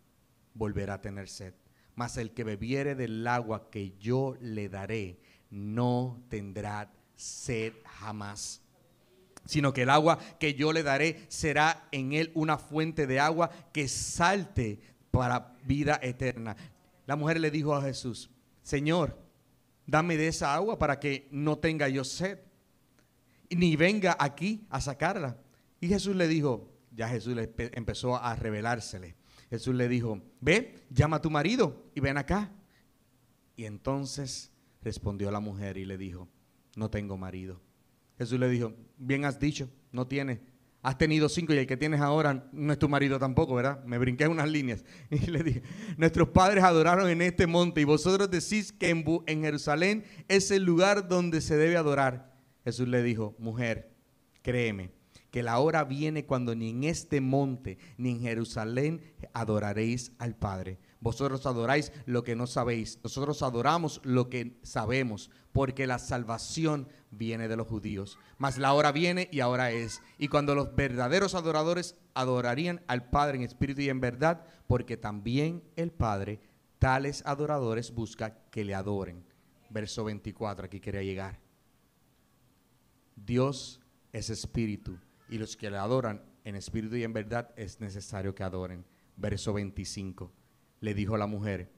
volverá 0.53 0.95
a 0.95 1.01
tener 1.01 1.27
sed. 1.27 1.53
Mas 1.95 2.17
el 2.17 2.31
que 2.31 2.43
bebiere 2.43 2.95
del 2.95 3.25
agua 3.27 3.69
que 3.69 3.97
yo 3.99 4.35
le 4.39 4.69
daré, 4.69 5.19
no 5.49 6.23
tendrá 6.29 6.91
sed 7.15 7.73
jamás. 7.85 8.61
Sino 9.45 9.73
que 9.73 9.83
el 9.83 9.89
agua 9.89 10.19
que 10.39 10.53
yo 10.53 10.71
le 10.71 10.83
daré 10.83 11.25
será 11.27 11.87
en 11.91 12.13
él 12.13 12.31
una 12.33 12.57
fuente 12.57 13.07
de 13.07 13.19
agua 13.19 13.49
que 13.73 13.87
salte 13.87 14.79
para 15.09 15.57
vida 15.63 15.99
eterna. 16.01 16.55
La 17.05 17.15
mujer 17.15 17.39
le 17.39 17.51
dijo 17.51 17.75
a 17.75 17.81
Jesús, 17.81 18.29
Señor, 18.63 19.17
dame 19.85 20.15
de 20.15 20.27
esa 20.27 20.53
agua 20.53 20.79
para 20.79 20.99
que 20.99 21.27
no 21.31 21.57
tenga 21.57 21.89
yo 21.89 22.03
sed, 22.03 22.39
ni 23.49 23.75
venga 23.75 24.15
aquí 24.19 24.65
a 24.69 24.79
sacarla. 24.79 25.37
Y 25.79 25.87
Jesús 25.87 26.15
le 26.15 26.27
dijo, 26.27 26.71
ya 26.91 27.09
Jesús 27.09 27.35
le 27.35 27.51
empezó 27.73 28.15
a 28.15 28.35
revelársele. 28.35 29.15
Jesús 29.51 29.75
le 29.75 29.89
dijo, 29.89 30.21
ve, 30.39 30.85
llama 30.89 31.17
a 31.17 31.21
tu 31.21 31.29
marido 31.29 31.83
y 31.93 31.99
ven 31.99 32.17
acá. 32.17 32.49
Y 33.57 33.65
entonces 33.65 34.49
respondió 34.81 35.29
la 35.29 35.41
mujer 35.41 35.77
y 35.77 35.83
le 35.83 35.97
dijo, 35.97 36.29
no 36.77 36.89
tengo 36.89 37.17
marido. 37.17 37.59
Jesús 38.17 38.39
le 38.39 38.49
dijo, 38.49 38.73
bien 38.97 39.25
has 39.25 39.39
dicho, 39.39 39.69
no 39.91 40.07
tienes. 40.07 40.39
Has 40.81 40.97
tenido 40.97 41.27
cinco 41.27 41.53
y 41.53 41.57
el 41.57 41.67
que 41.67 41.75
tienes 41.75 41.99
ahora 41.99 42.49
no 42.53 42.71
es 42.71 42.79
tu 42.79 42.87
marido 42.87 43.19
tampoco, 43.19 43.53
¿verdad? 43.53 43.83
Me 43.83 43.97
brinqué 43.97 44.25
unas 44.29 44.49
líneas. 44.49 44.85
Y 45.11 45.27
le 45.27 45.43
dije, 45.43 45.63
nuestros 45.97 46.29
padres 46.29 46.63
adoraron 46.63 47.09
en 47.09 47.21
este 47.21 47.45
monte 47.45 47.81
y 47.81 47.83
vosotros 47.83 48.31
decís 48.31 48.71
que 48.71 48.89
en, 48.89 49.03
en 49.27 49.41
Jerusalén 49.41 50.05
es 50.29 50.49
el 50.51 50.63
lugar 50.63 51.09
donde 51.09 51.41
se 51.41 51.57
debe 51.57 51.75
adorar. 51.75 52.33
Jesús 52.63 52.87
le 52.87 53.03
dijo, 53.03 53.35
mujer, 53.37 53.91
créeme 54.43 55.00
que 55.31 55.43
la 55.43 55.59
hora 55.59 55.85
viene 55.85 56.25
cuando 56.25 56.53
ni 56.55 56.69
en 56.69 56.83
este 56.83 57.21
monte 57.21 57.77
ni 57.97 58.11
en 58.11 58.19
Jerusalén 58.19 59.01
adoraréis 59.33 60.11
al 60.19 60.35
Padre. 60.35 60.77
Vosotros 60.99 61.45
adoráis 61.45 61.93
lo 62.05 62.23
que 62.23 62.35
no 62.35 62.47
sabéis. 62.47 62.99
Nosotros 63.01 63.41
adoramos 63.41 64.01
lo 64.03 64.29
que 64.29 64.59
sabemos, 64.61 65.31
porque 65.53 65.87
la 65.87 65.99
salvación 65.99 66.89
viene 67.11 67.47
de 67.47 67.55
los 67.55 67.67
judíos. 67.67 68.19
Mas 68.37 68.57
la 68.57 68.73
hora 68.73 68.91
viene 68.91 69.29
y 69.31 69.39
ahora 69.39 69.71
es. 69.71 70.01
Y 70.17 70.27
cuando 70.27 70.53
los 70.53 70.75
verdaderos 70.75 71.33
adoradores 71.33 71.95
adorarían 72.13 72.83
al 72.87 73.09
Padre 73.09 73.37
en 73.37 73.43
espíritu 73.43 73.81
y 73.81 73.89
en 73.89 74.01
verdad, 74.01 74.45
porque 74.67 74.97
también 74.97 75.63
el 75.77 75.91
Padre, 75.91 76.41
tales 76.77 77.23
adoradores 77.25 77.93
busca 77.93 78.37
que 78.51 78.65
le 78.65 78.75
adoren. 78.75 79.23
Verso 79.69 80.03
24, 80.03 80.65
aquí 80.65 80.81
quería 80.81 81.03
llegar. 81.03 81.39
Dios 83.15 83.79
es 84.11 84.29
espíritu 84.29 84.99
y 85.31 85.37
los 85.37 85.55
que 85.55 85.71
le 85.71 85.77
adoran 85.77 86.21
en 86.43 86.55
espíritu 86.55 86.97
y 86.97 87.03
en 87.03 87.13
verdad 87.13 87.51
es 87.55 87.79
necesario 87.79 88.35
que 88.35 88.43
adoren. 88.43 88.85
Verso 89.15 89.53
25. 89.53 90.31
Le 90.81 90.93
dijo 90.93 91.15
la 91.15 91.25
mujer, 91.25 91.71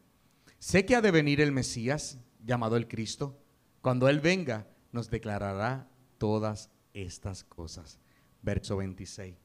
sé 0.57 0.85
que 0.85 0.95
ha 0.95 1.01
de 1.01 1.11
venir 1.11 1.39
el 1.39 1.51
Mesías, 1.51 2.17
llamado 2.43 2.75
el 2.77 2.87
Cristo. 2.87 3.39
Cuando 3.81 4.09
Él 4.09 4.19
venga, 4.21 4.67
nos 4.91 5.09
declarará 5.11 5.87
todas 6.17 6.71
estas 6.93 7.43
cosas. 7.43 7.99
Verso 8.41 8.77
26. 8.77 9.35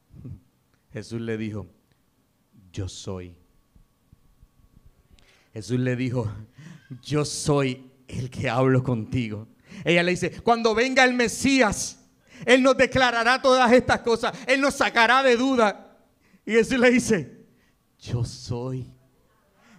Jesús 0.92 1.20
le 1.20 1.38
dijo, 1.38 1.68
yo 2.72 2.88
soy. 2.88 3.36
Jesús 5.52 5.78
le 5.78 5.94
dijo, 5.94 6.28
yo 7.00 7.24
soy 7.24 7.92
el 8.08 8.28
que 8.28 8.50
hablo 8.50 8.82
contigo. 8.82 9.46
Ella 9.84 10.02
le 10.02 10.10
dice, 10.10 10.42
cuando 10.42 10.74
venga 10.74 11.04
el 11.04 11.14
Mesías, 11.14 11.99
él 12.44 12.62
nos 12.62 12.76
declarará 12.76 13.40
todas 13.40 13.70
estas 13.72 14.00
cosas. 14.00 14.36
Él 14.46 14.60
nos 14.60 14.74
sacará 14.74 15.22
de 15.22 15.36
duda. 15.36 15.96
Y 16.44 16.52
Jesús 16.52 16.78
le 16.78 16.90
dice, 16.90 17.46
yo 17.98 18.24
soy. 18.24 18.99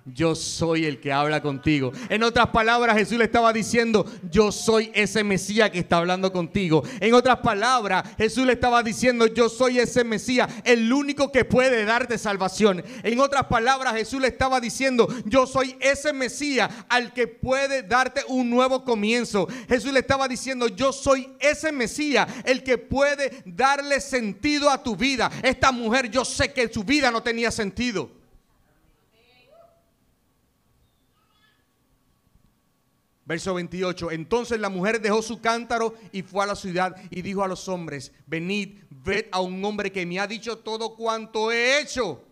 Yo 0.05 0.35
soy 0.35 0.85
el 0.85 0.99
que 0.99 1.13
habla 1.13 1.41
contigo. 1.41 1.91
En 2.09 2.23
otras 2.23 2.47
palabras, 2.47 2.97
Jesús 2.97 3.17
le 3.17 3.25
estaba 3.25 3.53
diciendo, 3.53 4.05
yo 4.29 4.51
soy 4.51 4.91
ese 4.93 5.23
Mesías 5.23 5.69
que 5.69 5.79
está 5.79 5.97
hablando 5.97 6.31
contigo. 6.31 6.83
En 6.99 7.13
otras 7.13 7.37
palabras, 7.37 8.03
Jesús 8.17 8.45
le 8.45 8.53
estaba 8.53 8.81
diciendo, 8.83 9.27
yo 9.27 9.49
soy 9.49 9.79
ese 9.79 10.03
Mesías, 10.03 10.49
el 10.63 10.91
único 10.91 11.31
que 11.31 11.45
puede 11.45 11.85
darte 11.85 12.17
salvación. 12.17 12.83
En 13.03 13.19
otras 13.19 13.45
palabras, 13.45 13.93
Jesús 13.93 14.21
le 14.21 14.27
estaba 14.27 14.59
diciendo, 14.59 15.07
yo 15.25 15.45
soy 15.45 15.75
ese 15.79 16.13
Mesías 16.13 16.69
al 16.89 17.13
que 17.13 17.27
puede 17.27 17.83
darte 17.83 18.21
un 18.27 18.49
nuevo 18.49 18.83
comienzo. 18.83 19.47
Jesús 19.67 19.93
le 19.93 19.99
estaba 19.99 20.27
diciendo, 20.27 20.67
yo 20.67 20.91
soy 20.91 21.29
ese 21.39 21.71
Mesías, 21.71 22.27
el 22.45 22.63
que 22.63 22.77
puede 22.77 23.43
darle 23.45 24.01
sentido 24.01 24.69
a 24.69 24.81
tu 24.81 24.95
vida. 24.95 25.31
Esta 25.43 25.71
mujer, 25.71 26.09
yo 26.09 26.25
sé 26.25 26.51
que 26.51 26.71
su 26.71 26.83
vida 26.83 27.11
no 27.11 27.21
tenía 27.21 27.51
sentido. 27.51 28.20
Verso 33.31 33.53
28. 33.53 34.11
Entonces 34.11 34.59
la 34.59 34.67
mujer 34.67 34.99
dejó 34.99 35.21
su 35.21 35.39
cántaro 35.39 35.93
y 36.11 36.21
fue 36.21 36.43
a 36.43 36.47
la 36.47 36.55
ciudad 36.57 36.93
y 37.09 37.21
dijo 37.21 37.41
a 37.41 37.47
los 37.47 37.69
hombres, 37.69 38.11
venid, 38.27 38.79
ved 38.89 39.27
a 39.31 39.39
un 39.39 39.63
hombre 39.63 39.89
que 39.89 40.05
me 40.05 40.19
ha 40.19 40.27
dicho 40.27 40.57
todo 40.57 40.97
cuanto 40.97 41.49
he 41.49 41.79
hecho. 41.79 42.25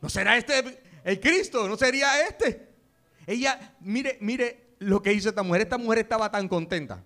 ¿No 0.00 0.08
será 0.08 0.36
este 0.36 0.80
el 1.02 1.18
Cristo? 1.18 1.66
¿No 1.66 1.76
sería 1.76 2.24
este? 2.24 2.68
Ella, 3.26 3.74
mire, 3.80 4.18
mire 4.20 4.74
lo 4.78 5.02
que 5.02 5.12
hizo 5.12 5.30
esta 5.30 5.42
mujer. 5.42 5.62
Esta 5.62 5.76
mujer 5.76 5.98
estaba 5.98 6.30
tan 6.30 6.46
contenta. 6.46 7.02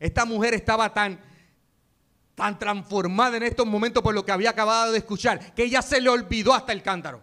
Esta 0.00 0.24
mujer 0.24 0.54
estaba 0.54 0.90
tan, 0.94 1.20
tan 2.34 2.58
transformada 2.58 3.36
en 3.36 3.42
estos 3.42 3.66
momentos 3.66 4.02
por 4.02 4.14
lo 4.14 4.24
que 4.24 4.32
había 4.32 4.48
acabado 4.48 4.90
de 4.92 4.96
escuchar, 4.96 5.52
que 5.52 5.64
ella 5.64 5.82
se 5.82 6.00
le 6.00 6.08
olvidó 6.08 6.54
hasta 6.54 6.72
el 6.72 6.82
cántaro. 6.82 7.20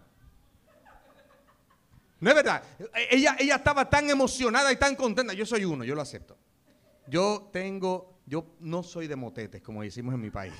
No 2.21 2.29
es 2.29 2.35
verdad. 2.35 2.63
Ella, 3.09 3.35
ella 3.37 3.55
estaba 3.55 3.89
tan 3.89 4.09
emocionada 4.09 4.71
y 4.71 4.77
tan 4.77 4.95
contenta. 4.95 5.33
Yo 5.33 5.45
soy 5.45 5.65
uno, 5.65 5.83
yo 5.83 5.95
lo 5.95 6.01
acepto. 6.01 6.37
Yo 7.07 7.49
tengo, 7.51 8.21
yo 8.25 8.55
no 8.59 8.83
soy 8.83 9.07
de 9.07 9.15
motetes, 9.17 9.61
como 9.61 9.81
decimos 9.81 10.13
en 10.13 10.21
mi 10.21 10.29
país. 10.29 10.53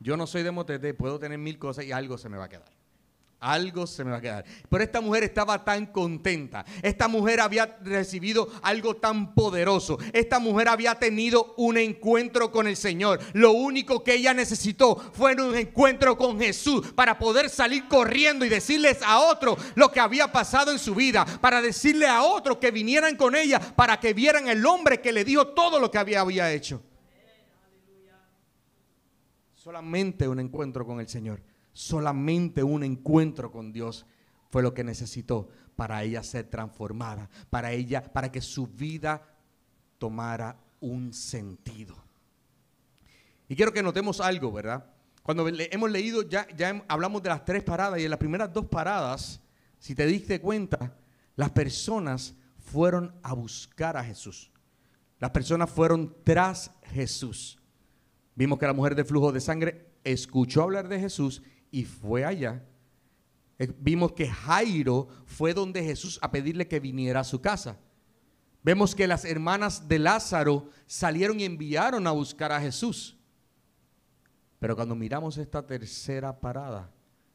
Yo 0.00 0.16
no 0.16 0.26
soy 0.26 0.42
de 0.42 0.50
motetes, 0.50 0.94
puedo 0.94 1.18
tener 1.18 1.38
mil 1.38 1.58
cosas 1.58 1.86
y 1.86 1.92
algo 1.92 2.18
se 2.18 2.28
me 2.28 2.36
va 2.36 2.44
a 2.44 2.48
quedar 2.48 2.73
algo 3.44 3.86
se 3.86 4.04
me 4.04 4.10
va 4.10 4.16
a 4.16 4.20
quedar. 4.20 4.44
Pero 4.68 4.82
esta 4.82 5.00
mujer 5.00 5.24
estaba 5.24 5.62
tan 5.64 5.86
contenta. 5.86 6.64
Esta 6.82 7.08
mujer 7.08 7.40
había 7.40 7.76
recibido 7.82 8.48
algo 8.62 8.96
tan 8.96 9.34
poderoso. 9.34 9.98
Esta 10.12 10.38
mujer 10.38 10.68
había 10.68 10.94
tenido 10.94 11.54
un 11.58 11.76
encuentro 11.76 12.50
con 12.50 12.66
el 12.66 12.76
Señor. 12.76 13.20
Lo 13.34 13.52
único 13.52 14.02
que 14.02 14.14
ella 14.14 14.32
necesitó 14.32 14.96
fue 15.12 15.34
un 15.34 15.54
encuentro 15.54 16.16
con 16.16 16.40
Jesús 16.40 16.92
para 16.92 17.18
poder 17.18 17.50
salir 17.50 17.86
corriendo 17.86 18.44
y 18.44 18.48
decirles 18.48 18.98
a 19.04 19.18
otro 19.18 19.56
lo 19.74 19.92
que 19.92 20.00
había 20.00 20.32
pasado 20.32 20.72
en 20.72 20.78
su 20.78 20.94
vida. 20.94 21.26
Para 21.40 21.60
decirle 21.60 22.06
a 22.06 22.22
otros 22.22 22.56
que 22.58 22.70
vinieran 22.70 23.16
con 23.16 23.36
ella 23.36 23.60
para 23.60 24.00
que 24.00 24.14
vieran 24.14 24.48
el 24.48 24.64
hombre 24.64 25.00
que 25.00 25.12
le 25.12 25.24
dijo 25.24 25.48
todo 25.48 25.78
lo 25.78 25.90
que 25.90 25.98
había, 25.98 26.20
había 26.20 26.50
hecho. 26.52 26.82
Solamente 29.54 30.28
un 30.28 30.40
encuentro 30.40 30.86
con 30.86 31.00
el 31.00 31.08
Señor. 31.08 31.40
Solamente 31.74 32.62
un 32.62 32.84
encuentro 32.84 33.52
con 33.52 33.72
Dios 33.72 34.06
fue 34.48 34.62
lo 34.62 34.72
que 34.72 34.84
necesitó 34.84 35.48
para 35.76 36.02
ella 36.04 36.22
ser 36.22 36.48
transformada, 36.48 37.28
para 37.50 37.72
ella, 37.72 38.00
para 38.12 38.30
que 38.32 38.40
su 38.40 38.68
vida 38.68 39.22
tomara 39.98 40.56
un 40.80 41.12
sentido. 41.12 41.96
Y 43.48 43.56
quiero 43.56 43.72
que 43.72 43.82
notemos 43.82 44.20
algo, 44.20 44.52
¿verdad? 44.52 44.86
Cuando 45.22 45.46
hemos 45.48 45.90
leído, 45.90 46.22
ya, 46.22 46.46
ya 46.56 46.84
hablamos 46.86 47.22
de 47.22 47.30
las 47.30 47.44
tres 47.44 47.64
paradas 47.64 47.98
y 47.98 48.04
en 48.04 48.10
las 48.10 48.18
primeras 48.18 48.52
dos 48.52 48.66
paradas, 48.66 49.40
si 49.78 49.94
te 49.94 50.06
diste 50.06 50.40
cuenta, 50.40 50.96
las 51.34 51.50
personas 51.50 52.34
fueron 52.58 53.14
a 53.22 53.34
buscar 53.34 53.96
a 53.96 54.04
Jesús. 54.04 54.52
Las 55.18 55.30
personas 55.30 55.70
fueron 55.70 56.14
tras 56.22 56.70
Jesús. 56.92 57.58
Vimos 58.34 58.58
que 58.58 58.66
la 58.66 58.72
mujer 58.72 58.94
de 58.94 59.04
flujo 59.04 59.32
de 59.32 59.40
sangre 59.40 59.94
escuchó 60.04 60.62
hablar 60.62 60.88
de 60.88 61.00
Jesús 61.00 61.42
y 61.74 61.84
fue 61.84 62.24
allá. 62.24 62.64
Eh, 63.58 63.72
vimos 63.80 64.12
que 64.12 64.28
Jairo 64.28 65.08
fue 65.26 65.52
donde 65.52 65.82
Jesús 65.82 66.20
a 66.22 66.30
pedirle 66.30 66.68
que 66.68 66.78
viniera 66.78 67.18
a 67.18 67.24
su 67.24 67.40
casa. 67.40 67.76
Vemos 68.62 68.94
que 68.94 69.08
las 69.08 69.24
hermanas 69.24 69.88
de 69.88 69.98
Lázaro 69.98 70.70
salieron 70.86 71.40
y 71.40 71.44
enviaron 71.44 72.06
a 72.06 72.12
buscar 72.12 72.52
a 72.52 72.60
Jesús. 72.60 73.18
Pero 74.60 74.76
cuando 74.76 74.94
miramos 74.94 75.36
esta 75.36 75.66
tercera 75.66 76.38
parada, 76.38 76.88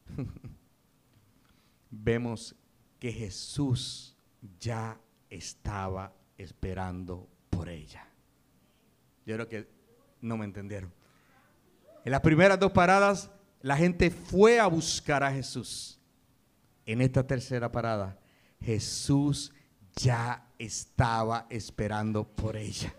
vemos 1.91 2.56
que 2.97 3.12
Jesús 3.12 4.15
ya 4.58 4.97
estaba 5.30 6.13
esperando 6.38 7.28
por 7.49 7.67
ella. 7.67 8.08
Yo 9.25 9.36
creo 9.36 9.49
que 9.49 9.67
no 10.21 10.38
me 10.38 10.45
entendieron. 10.45 10.93
En 12.06 12.13
las 12.13 12.21
primeras 12.21 12.58
dos 12.58 12.71
paradas 12.71 13.30
la 13.62 13.76
gente 13.76 14.10
fue 14.10 14.60
a 14.60 14.67
buscar 14.67 15.24
a 15.24 15.32
Jesús. 15.32 16.00
En 16.86 17.02
esta 17.02 17.26
tercera 17.26 17.72
parada, 17.72 18.17
Jesús 18.62 19.52
ya 19.95 20.48
estaba 20.58 21.45
esperando 21.50 22.24
por 22.24 22.56
ella. 22.56 22.93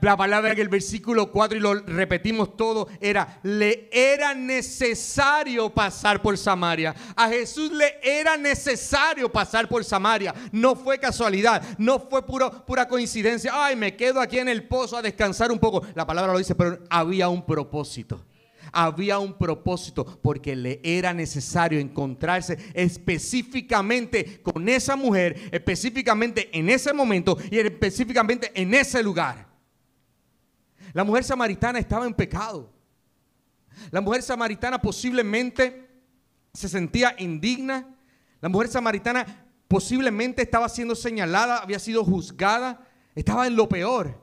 La 0.00 0.18
palabra 0.18 0.52
en 0.52 0.58
el 0.58 0.68
versículo 0.68 1.30
4, 1.30 1.56
y 1.56 1.60
lo 1.62 1.74
repetimos 1.74 2.58
todo, 2.58 2.88
era, 3.00 3.40
le 3.42 3.88
era 3.90 4.34
necesario 4.34 5.70
pasar 5.70 6.20
por 6.20 6.36
Samaria. 6.36 6.94
A 7.16 7.28
Jesús 7.28 7.72
le 7.72 8.00
era 8.02 8.36
necesario 8.36 9.32
pasar 9.32 9.66
por 9.66 9.82
Samaria. 9.82 10.34
No 10.52 10.76
fue 10.76 10.98
casualidad, 10.98 11.62
no 11.78 11.98
fue 12.00 12.26
pura 12.26 12.86
coincidencia. 12.86 13.52
Ay, 13.54 13.76
me 13.76 13.96
quedo 13.96 14.20
aquí 14.20 14.38
en 14.38 14.50
el 14.50 14.68
pozo 14.68 14.98
a 14.98 15.02
descansar 15.02 15.50
un 15.50 15.58
poco. 15.58 15.82
La 15.94 16.06
palabra 16.06 16.32
lo 16.32 16.38
dice, 16.38 16.54
pero 16.54 16.80
había 16.90 17.30
un 17.30 17.46
propósito 17.46 18.20
había 18.72 19.18
un 19.18 19.34
propósito 19.34 20.04
porque 20.22 20.54
le 20.56 20.80
era 20.82 21.12
necesario 21.12 21.78
encontrarse 21.78 22.58
específicamente 22.74 24.40
con 24.42 24.68
esa 24.68 24.96
mujer, 24.96 25.48
específicamente 25.52 26.50
en 26.56 26.70
ese 26.70 26.92
momento 26.92 27.36
y 27.50 27.58
específicamente 27.58 28.50
en 28.54 28.74
ese 28.74 29.02
lugar. 29.02 29.46
La 30.92 31.04
mujer 31.04 31.24
samaritana 31.24 31.78
estaba 31.78 32.06
en 32.06 32.14
pecado. 32.14 32.72
La 33.90 34.00
mujer 34.00 34.22
samaritana 34.22 34.80
posiblemente 34.80 35.88
se 36.52 36.68
sentía 36.68 37.14
indigna. 37.18 37.88
La 38.40 38.48
mujer 38.48 38.68
samaritana 38.68 39.46
posiblemente 39.66 40.42
estaba 40.42 40.68
siendo 40.68 40.94
señalada, 40.94 41.58
había 41.58 41.78
sido 41.78 42.04
juzgada, 42.04 42.86
estaba 43.14 43.46
en 43.46 43.56
lo 43.56 43.68
peor. 43.68 44.20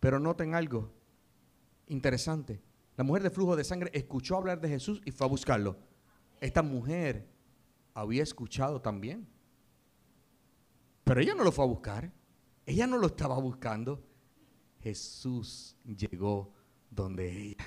Pero 0.00 0.18
noten 0.18 0.54
algo 0.54 0.90
interesante. 1.88 2.60
La 2.96 3.04
mujer 3.04 3.22
de 3.22 3.30
flujo 3.30 3.56
de 3.56 3.64
sangre 3.64 3.90
escuchó 3.92 4.36
hablar 4.36 4.60
de 4.60 4.68
Jesús 4.68 5.02
y 5.04 5.10
fue 5.10 5.26
a 5.26 5.30
buscarlo. 5.30 5.76
Esta 6.40 6.62
mujer 6.62 7.28
había 7.92 8.22
escuchado 8.22 8.80
también. 8.80 9.26
Pero 11.02 11.20
ella 11.20 11.34
no 11.34 11.44
lo 11.44 11.52
fue 11.52 11.64
a 11.64 11.68
buscar. 11.68 12.12
Ella 12.66 12.86
no 12.86 12.98
lo 12.98 13.08
estaba 13.08 13.38
buscando. 13.38 14.02
Jesús 14.80 15.76
llegó 15.84 16.52
donde 16.90 17.30
ella. 17.30 17.64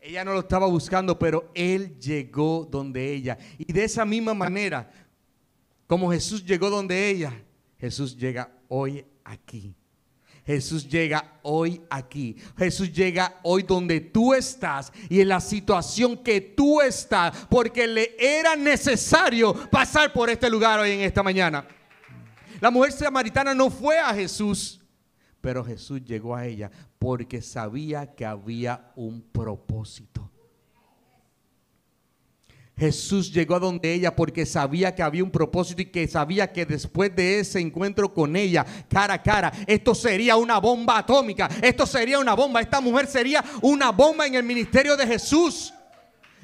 Ella 0.00 0.24
no 0.24 0.32
lo 0.32 0.40
estaba 0.40 0.66
buscando, 0.66 1.18
pero 1.18 1.50
Él 1.54 1.98
llegó 1.98 2.66
donde 2.70 3.12
ella. 3.12 3.38
Y 3.58 3.72
de 3.72 3.84
esa 3.84 4.04
misma 4.04 4.34
manera, 4.34 4.90
como 5.86 6.10
Jesús 6.10 6.44
llegó 6.44 6.70
donde 6.70 7.08
ella, 7.08 7.32
Jesús 7.78 8.16
llega 8.16 8.52
hoy 8.68 9.04
aquí 9.24 9.74
Jesús 10.46 10.88
llega 10.88 11.38
hoy 11.42 11.82
aquí. 11.90 12.36
Jesús 12.56 12.92
llega 12.92 13.40
hoy 13.42 13.64
donde 13.64 14.00
tú 14.00 14.32
estás 14.32 14.92
y 15.08 15.20
en 15.20 15.28
la 15.28 15.40
situación 15.40 16.16
que 16.22 16.40
tú 16.40 16.80
estás, 16.80 17.46
porque 17.50 17.86
le 17.88 18.14
era 18.16 18.54
necesario 18.54 19.52
pasar 19.68 20.12
por 20.12 20.30
este 20.30 20.48
lugar 20.48 20.78
hoy 20.78 20.92
en 20.92 21.00
esta 21.00 21.22
mañana. 21.24 21.66
La 22.60 22.70
mujer 22.70 22.92
samaritana 22.92 23.54
no 23.54 23.70
fue 23.70 23.98
a 23.98 24.14
Jesús, 24.14 24.80
pero 25.40 25.64
Jesús 25.64 26.04
llegó 26.04 26.36
a 26.36 26.46
ella 26.46 26.70
porque 26.98 27.42
sabía 27.42 28.14
que 28.14 28.24
había 28.24 28.92
un 28.94 29.22
propósito. 29.22 30.15
Jesús 32.78 33.32
llegó 33.32 33.54
a 33.54 33.58
donde 33.58 33.94
ella 33.94 34.14
porque 34.14 34.44
sabía 34.44 34.94
que 34.94 35.02
había 35.02 35.24
un 35.24 35.30
propósito 35.30 35.80
y 35.80 35.86
que 35.86 36.06
sabía 36.06 36.52
que 36.52 36.66
después 36.66 37.14
de 37.16 37.40
ese 37.40 37.58
encuentro 37.58 38.12
con 38.12 38.36
ella, 38.36 38.66
cara 38.88 39.14
a 39.14 39.22
cara, 39.22 39.50
esto 39.66 39.94
sería 39.94 40.36
una 40.36 40.58
bomba 40.58 40.98
atómica, 40.98 41.48
esto 41.62 41.86
sería 41.86 42.18
una 42.18 42.34
bomba, 42.34 42.60
esta 42.60 42.82
mujer 42.82 43.06
sería 43.06 43.42
una 43.62 43.92
bomba 43.92 44.26
en 44.26 44.34
el 44.34 44.42
ministerio 44.42 44.94
de 44.94 45.06
Jesús. 45.06 45.72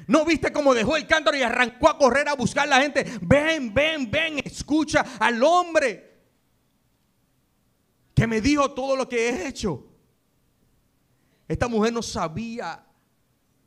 ¿No 0.07 0.25
viste 0.25 0.51
cómo 0.51 0.73
dejó 0.73 0.97
el 0.97 1.05
cántaro 1.05 1.37
y 1.37 1.43
arrancó 1.43 1.87
a 1.87 1.97
correr 1.99 2.27
a 2.27 2.33
buscar 2.33 2.63
a 2.63 2.77
la 2.77 2.81
gente? 2.81 3.05
Ven, 3.21 3.71
ven, 3.71 4.09
ven, 4.09 4.39
escucha 4.43 5.05
al 5.19 5.41
hombre 5.43 6.13
que 8.15 8.25
me 8.25 8.41
dijo 8.41 8.71
todo 8.71 8.95
lo 8.95 9.07
que 9.07 9.29
he 9.29 9.47
hecho. 9.47 9.87
Esta 11.47 11.67
mujer 11.67 11.93
no 11.93 12.01
sabía 12.01 12.83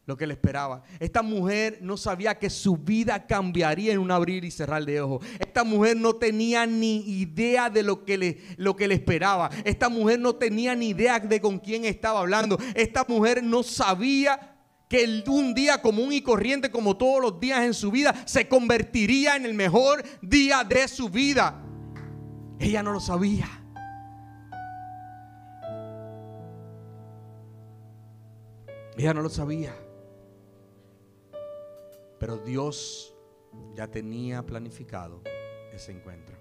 lo 0.07 0.16
que 0.16 0.26
le 0.26 0.34
esperaba. 0.34 0.82
Esta 1.00 1.20
mujer 1.20 1.78
no 1.82 1.96
sabía 1.96 2.38
que 2.38 2.48
su 2.48 2.76
vida 2.76 3.26
cambiaría 3.26 3.92
en 3.92 3.98
un 3.98 4.12
abrir 4.12 4.44
y 4.44 4.52
cerrar 4.52 4.84
de 4.84 5.00
ojos. 5.00 5.26
Esta 5.40 5.64
mujer 5.64 5.96
no 5.96 6.14
tenía 6.14 6.64
ni 6.64 6.98
idea 7.11 7.68
de 7.68 7.82
lo 7.82 8.04
que, 8.04 8.16
le, 8.16 8.38
lo 8.57 8.76
que 8.76 8.86
le 8.86 8.94
esperaba. 8.94 9.50
Esta 9.64 9.88
mujer 9.88 10.20
no 10.20 10.36
tenía 10.36 10.76
ni 10.76 10.90
idea 10.90 11.18
de 11.18 11.40
con 11.40 11.59
quién 11.59 11.84
estaba 11.84 12.20
hablando. 12.20 12.57
Esta 12.74 13.04
mujer 13.09 13.42
no 13.42 13.64
sabía 13.64 14.54
que 14.88 15.24
un 15.26 15.52
día 15.52 15.82
común 15.82 16.12
y 16.12 16.22
corriente 16.22 16.70
como 16.70 16.96
todos 16.96 17.20
los 17.20 17.40
días 17.40 17.64
en 17.64 17.74
su 17.74 17.90
vida 17.90 18.14
se 18.24 18.46
convertiría 18.46 19.34
en 19.34 19.44
el 19.44 19.54
mejor 19.54 20.04
día 20.22 20.62
de 20.62 20.86
su 20.86 21.09
vida. 21.09 21.64
Ella 22.61 22.84
no 22.84 22.92
lo 22.92 23.00
sabía. 23.00 23.48
Ella 28.96 29.12
no 29.12 29.20
lo 29.20 29.28
sabía. 29.28 29.74
Pero 32.18 32.38
Dios 32.38 33.14
ya 33.74 33.86
tenía 33.88 34.44
planificado 34.44 35.22
ese 35.72 35.92
encuentro. 35.92 36.36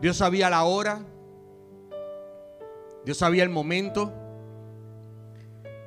Dios 0.00 0.16
sabía 0.16 0.50
la 0.50 0.64
hora. 0.64 1.00
Dios 3.04 3.18
sabía 3.18 3.42
el 3.42 3.50
momento. 3.50 4.12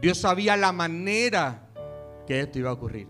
Dios 0.01 0.17
sabía 0.17 0.57
la 0.57 0.71
manera 0.71 1.67
que 2.25 2.41
esto 2.41 2.59
iba 2.59 2.69
a 2.69 2.73
ocurrir. 2.73 3.07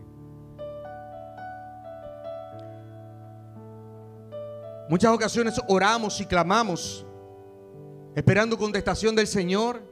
Muchas 4.89 5.13
ocasiones 5.13 5.61
oramos 5.69 6.19
y 6.19 6.25
clamamos 6.25 7.05
esperando 8.13 8.57
contestación 8.57 9.15
del 9.15 9.27
Señor. 9.27 9.90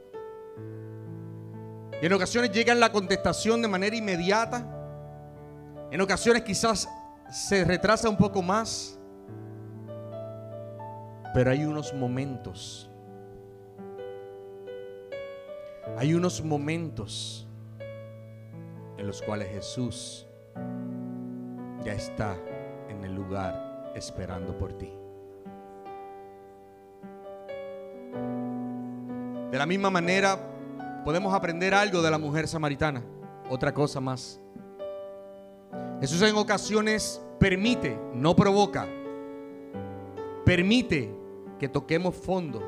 Y 2.01 2.05
en 2.05 2.13
ocasiones 2.13 2.51
llega 2.51 2.73
la 2.75 2.91
contestación 2.91 3.61
de 3.61 3.67
manera 3.67 3.95
inmediata. 3.95 4.65
En 5.91 5.99
ocasiones 5.99 6.43
quizás 6.43 6.87
se 7.29 7.65
retrasa 7.65 8.09
un 8.09 8.17
poco 8.17 8.41
más. 8.41 8.97
Pero 11.33 11.51
hay 11.51 11.65
unos 11.65 11.93
momentos. 11.93 12.89
Hay 15.97 16.13
unos 16.13 16.41
momentos 16.41 17.45
en 18.97 19.05
los 19.05 19.21
cuales 19.21 19.49
Jesús 19.49 20.25
ya 21.83 21.93
está 21.93 22.37
en 22.89 23.03
el 23.03 23.13
lugar 23.13 23.91
esperando 23.95 24.57
por 24.57 24.73
ti. 24.73 24.93
De 29.51 29.57
la 29.57 29.65
misma 29.65 29.89
manera, 29.89 30.37
podemos 31.03 31.33
aprender 31.33 31.73
algo 31.73 32.01
de 32.01 32.11
la 32.11 32.17
mujer 32.17 32.47
samaritana. 32.47 33.03
Otra 33.49 33.73
cosa 33.73 33.99
más. 33.99 34.39
Jesús 35.99 36.21
en 36.21 36.35
ocasiones 36.35 37.21
permite, 37.39 37.99
no 38.13 38.35
provoca, 38.35 38.87
permite 40.45 41.13
que 41.57 41.67
toquemos 41.67 42.15
fondo 42.15 42.61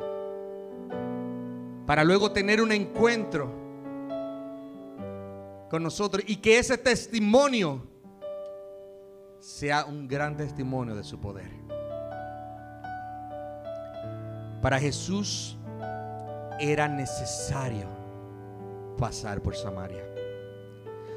para 1.85 2.03
luego 2.03 2.31
tener 2.31 2.61
un 2.61 2.71
encuentro 2.71 3.51
con 5.69 5.83
nosotros 5.83 6.23
y 6.27 6.37
que 6.37 6.57
ese 6.59 6.77
testimonio 6.77 7.87
sea 9.39 9.85
un 9.85 10.07
gran 10.07 10.35
testimonio 10.35 10.95
de 10.95 11.03
su 11.03 11.19
poder. 11.19 11.49
Para 14.61 14.79
Jesús 14.79 15.57
era 16.59 16.87
necesario 16.87 18.00
pasar 18.97 19.41
por 19.41 19.55
Samaria. 19.55 20.03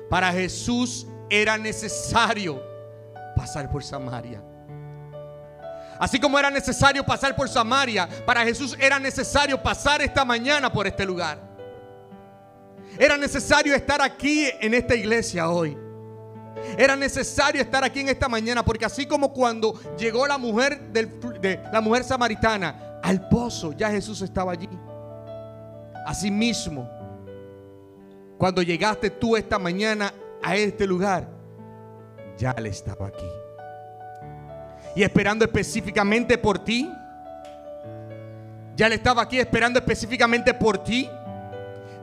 Para 0.08 0.32
Jesús 0.32 1.06
era 1.30 1.58
necesario 1.58 2.62
pasar 3.36 3.70
por 3.70 3.82
Samaria. 3.82 4.42
Así 5.98 6.18
como 6.18 6.38
era 6.38 6.50
necesario 6.50 7.04
pasar 7.04 7.36
por 7.36 7.48
Samaria, 7.48 8.08
para 8.26 8.42
Jesús 8.44 8.76
era 8.80 8.98
necesario 8.98 9.62
pasar 9.62 10.02
esta 10.02 10.24
mañana 10.24 10.72
por 10.72 10.86
este 10.86 11.04
lugar. 11.04 11.38
Era 12.98 13.16
necesario 13.16 13.74
estar 13.74 14.00
aquí 14.02 14.48
en 14.60 14.74
esta 14.74 14.94
iglesia 14.94 15.48
hoy. 15.48 15.76
Era 16.78 16.96
necesario 16.96 17.60
estar 17.60 17.84
aquí 17.84 18.00
en 18.00 18.08
esta 18.08 18.28
mañana 18.28 18.64
porque 18.64 18.84
así 18.84 19.06
como 19.06 19.32
cuando 19.32 19.74
llegó 19.96 20.26
la 20.26 20.38
mujer 20.38 20.80
de 20.92 21.60
la 21.72 21.80
mujer 21.80 22.04
samaritana 22.04 23.00
al 23.02 23.28
pozo, 23.28 23.72
ya 23.72 23.90
Jesús 23.90 24.22
estaba 24.22 24.52
allí. 24.52 24.68
Asimismo, 26.06 26.88
cuando 28.38 28.62
llegaste 28.62 29.10
tú 29.10 29.36
esta 29.36 29.58
mañana 29.58 30.12
a 30.42 30.56
este 30.56 30.86
lugar, 30.86 31.28
ya 32.36 32.50
Él 32.52 32.66
estaba 32.66 33.06
aquí. 33.06 33.26
Y 34.96 35.02
esperando 35.02 35.44
específicamente 35.44 36.38
por 36.38 36.58
ti. 36.58 36.90
Ya 38.76 38.86
Él 38.86 38.92
estaba 38.92 39.22
aquí 39.22 39.38
esperando 39.38 39.78
específicamente 39.78 40.52
por 40.54 40.78
ti. 40.78 41.08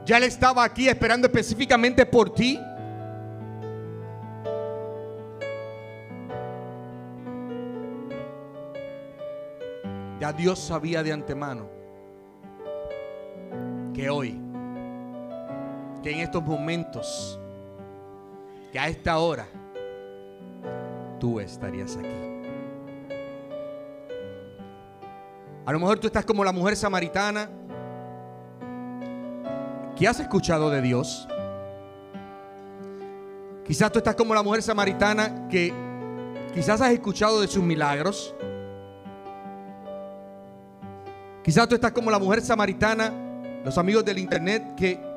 Ya 0.05 0.17
Él 0.17 0.23
estaba 0.23 0.63
aquí 0.63 0.87
esperando 0.89 1.27
específicamente 1.27 2.05
por 2.05 2.33
ti. 2.33 2.59
Ya 10.19 10.31
Dios 10.31 10.59
sabía 10.59 11.01
de 11.01 11.11
antemano 11.11 11.67
que 13.93 14.09
hoy 14.09 14.39
que 16.01 16.11
en 16.11 16.19
estos 16.19 16.43
momentos, 16.43 17.39
que 18.71 18.79
a 18.79 18.87
esta 18.87 19.17
hora, 19.19 19.47
tú 21.19 21.39
estarías 21.39 21.95
aquí. 21.97 22.31
A 25.65 25.71
lo 25.71 25.79
mejor 25.79 25.99
tú 25.99 26.07
estás 26.07 26.25
como 26.25 26.43
la 26.43 26.51
mujer 26.51 26.75
samaritana 26.75 27.49
que 29.95 30.07
has 30.07 30.19
escuchado 30.19 30.71
de 30.71 30.81
Dios. 30.81 31.27
Quizás 33.65 33.91
tú 33.91 33.99
estás 33.99 34.15
como 34.15 34.33
la 34.33 34.41
mujer 34.41 34.63
samaritana 34.63 35.47
que 35.47 35.71
quizás 36.53 36.81
has 36.81 36.91
escuchado 36.91 37.39
de 37.41 37.47
sus 37.47 37.63
milagros. 37.63 38.35
Quizás 41.43 41.67
tú 41.67 41.75
estás 41.75 41.91
como 41.91 42.09
la 42.09 42.17
mujer 42.17 42.41
samaritana, 42.41 43.13
los 43.63 43.77
amigos 43.77 44.03
del 44.03 44.17
internet 44.17 44.75
que 44.75 45.10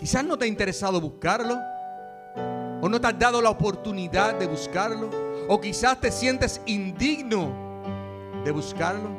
Quizás 0.00 0.24
no 0.24 0.38
te 0.38 0.46
ha 0.46 0.48
interesado 0.48 0.98
buscarlo. 0.98 1.58
O 2.80 2.88
no 2.88 2.98
te 2.98 3.06
has 3.06 3.18
dado 3.18 3.42
la 3.42 3.50
oportunidad 3.50 4.34
de 4.38 4.46
buscarlo. 4.46 5.10
O 5.46 5.60
quizás 5.60 6.00
te 6.00 6.10
sientes 6.10 6.62
indigno 6.64 7.52
de 8.42 8.50
buscarlo. 8.50 9.10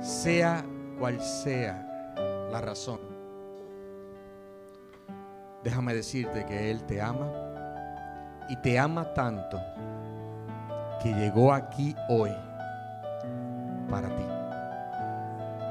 Sea 0.00 0.64
cual 0.96 1.20
sea 1.20 2.48
la 2.52 2.60
razón. 2.60 3.00
Déjame 5.64 5.92
decirte 5.92 6.46
que 6.46 6.70
Él 6.70 6.84
te 6.84 7.02
ama. 7.02 7.26
Y 8.48 8.54
te 8.62 8.78
ama 8.78 9.12
tanto 9.12 9.60
que 11.02 11.12
llegó 11.14 11.52
aquí 11.52 11.96
hoy 12.08 12.30
para 13.90 14.08
ti. 14.08 14.24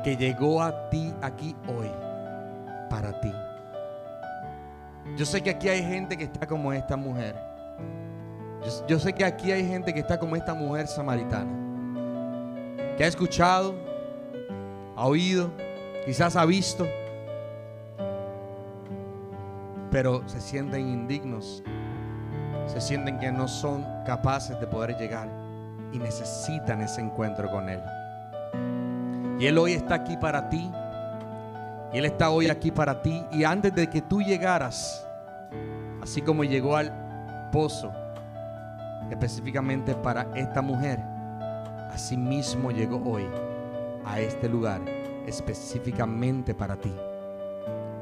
Que 0.03 0.18
llegó 0.18 0.62
a 0.62 0.89
ti 0.89 1.14
aquí 1.22 1.55
hoy 1.70 1.89
para 2.90 3.20
ti. 3.20 3.34
Yo 5.16 5.26
sé 5.26 5.42
que 5.42 5.50
aquí 5.50 5.70
hay 5.70 5.84
gente 5.84 6.18
que 6.18 6.26
está 6.26 6.46
como 6.46 6.74
esta 6.74 6.98
mujer. 6.98 7.36
Yo, 8.88 9.00
sé 9.00 9.14
que 9.14 9.24
aquí 9.24 9.52
hay 9.52 9.66
gente 9.66 9.94
que 9.94 10.02
está 10.02 10.20
como 10.20 10.36
esta 10.36 10.54
mujer 10.54 10.88
samaritana. 10.88 11.52
Que 12.98 13.04
ha 13.04 13.08
escuchado, 13.08 13.76
ha 14.96 15.06
oído, 15.06 15.52
quizás 16.06 16.36
ha 16.36 16.46
visto, 16.46 16.86
pero 19.92 20.28
se 20.28 20.42
sienten 20.42 20.88
indignos. 20.88 21.64
Se 22.66 22.82
sienten 22.82 23.18
que 23.20 23.32
no 23.32 23.48
son 23.48 23.86
capaces 24.06 24.60
de 24.60 24.68
poder 24.68 24.98
llegar 24.98 25.30
y 25.94 26.00
necesitan 26.00 26.82
ese 26.82 27.02
encuentro 27.02 27.50
con 27.50 27.70
Él. 27.70 27.82
Y 29.40 29.46
Él 29.46 29.58
hoy 29.58 29.74
está 29.74 29.96
aquí 29.96 30.18
para 30.18 30.50
ti 30.50 30.70
y 31.94 31.98
Él 31.98 32.06
está 32.06 32.30
hoy 32.30 32.50
aquí 32.50 32.72
para 32.72 33.02
ti. 33.02 33.24
Y 33.32 33.44
antes 33.44 33.74
de 33.74 33.90
que 33.90 34.02
tú 34.02 34.22
llegaras, 34.22 35.06
así 36.02 36.22
como 36.22 36.44
llegó 36.44 36.76
al 36.76 37.50
pozo, 37.52 37.92
específicamente 39.10 39.96
para 39.96 40.28
esta 40.36 40.62
mujer, 40.62 41.00
así 41.92 42.18
mismo 42.18 42.72
llegó 42.72 43.02
hoy 43.10 43.26
a 44.06 44.20
este 44.20 44.50
lugar, 44.50 44.82
específicamente 45.26 46.54
para 46.54 46.76
ti. 46.76 46.94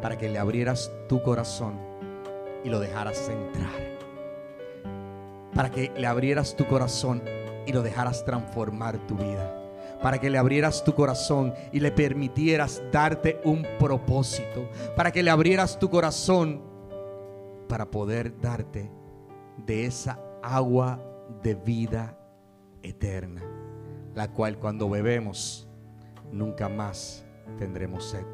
Para 0.01 0.17
que 0.17 0.29
le 0.29 0.39
abrieras 0.39 0.91
tu 1.07 1.21
corazón 1.21 1.79
y 2.63 2.69
lo 2.69 2.79
dejaras 2.79 3.29
entrar. 3.29 3.95
Para 5.53 5.69
que 5.69 5.91
le 5.95 6.05
abrieras 6.05 6.55
tu 6.55 6.65
corazón 6.65 7.23
y 7.65 7.71
lo 7.71 7.81
dejaras 7.81 8.25
transformar 8.25 8.97
tu 9.07 9.15
vida 9.15 9.64
para 10.05 10.19
que 10.19 10.29
le 10.29 10.37
abrieras 10.37 10.83
tu 10.83 10.93
corazón 10.93 11.55
y 11.71 11.79
le 11.79 11.91
permitieras 11.91 12.79
darte 12.91 13.41
un 13.43 13.65
propósito, 13.79 14.69
para 14.95 15.11
que 15.11 15.23
le 15.23 15.31
abrieras 15.31 15.79
tu 15.79 15.89
corazón 15.89 16.61
para 17.67 17.89
poder 17.89 18.39
darte 18.39 18.91
de 19.65 19.87
esa 19.87 20.19
agua 20.43 21.01
de 21.41 21.55
vida 21.55 22.19
eterna, 22.83 23.41
la 24.13 24.31
cual 24.31 24.59
cuando 24.59 24.87
bebemos 24.87 25.67
nunca 26.31 26.69
más 26.69 27.25
tendremos 27.57 28.07
sed. 28.07 28.27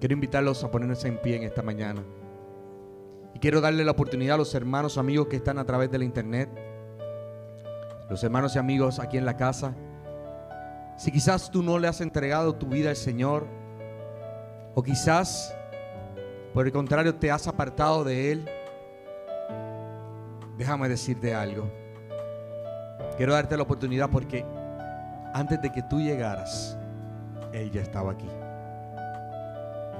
Quiero 0.00 0.14
invitarlos 0.14 0.64
a 0.64 0.72
ponerse 0.72 1.06
en 1.06 1.18
pie 1.18 1.36
en 1.36 1.44
esta 1.44 1.62
mañana. 1.62 2.02
Y 3.32 3.38
quiero 3.38 3.60
darle 3.60 3.84
la 3.84 3.92
oportunidad 3.92 4.34
a 4.34 4.38
los 4.38 4.56
hermanos, 4.56 4.98
amigos 4.98 5.28
que 5.28 5.36
están 5.36 5.58
a 5.58 5.64
través 5.64 5.88
de 5.92 5.98
la 5.98 6.04
internet, 6.04 6.48
los 8.10 8.24
hermanos 8.24 8.56
y 8.56 8.58
amigos 8.58 8.98
aquí 8.98 9.18
en 9.18 9.24
la 9.24 9.36
casa. 9.36 9.76
Si 11.02 11.10
quizás 11.10 11.50
tú 11.50 11.64
no 11.64 11.80
le 11.80 11.88
has 11.88 12.00
entregado 12.00 12.54
tu 12.54 12.66
vida 12.66 12.90
al 12.90 12.94
Señor, 12.94 13.48
o 14.72 14.84
quizás 14.84 15.52
por 16.54 16.64
el 16.64 16.72
contrario 16.72 17.16
te 17.16 17.28
has 17.28 17.48
apartado 17.48 18.04
de 18.04 18.30
Él, 18.30 18.48
déjame 20.56 20.88
decirte 20.88 21.34
algo. 21.34 21.68
Quiero 23.16 23.32
darte 23.32 23.56
la 23.56 23.64
oportunidad 23.64 24.10
porque 24.10 24.46
antes 25.34 25.60
de 25.60 25.72
que 25.72 25.82
tú 25.82 25.98
llegaras, 25.98 26.78
Él 27.52 27.72
ya 27.72 27.80
estaba 27.80 28.12
aquí. 28.12 28.28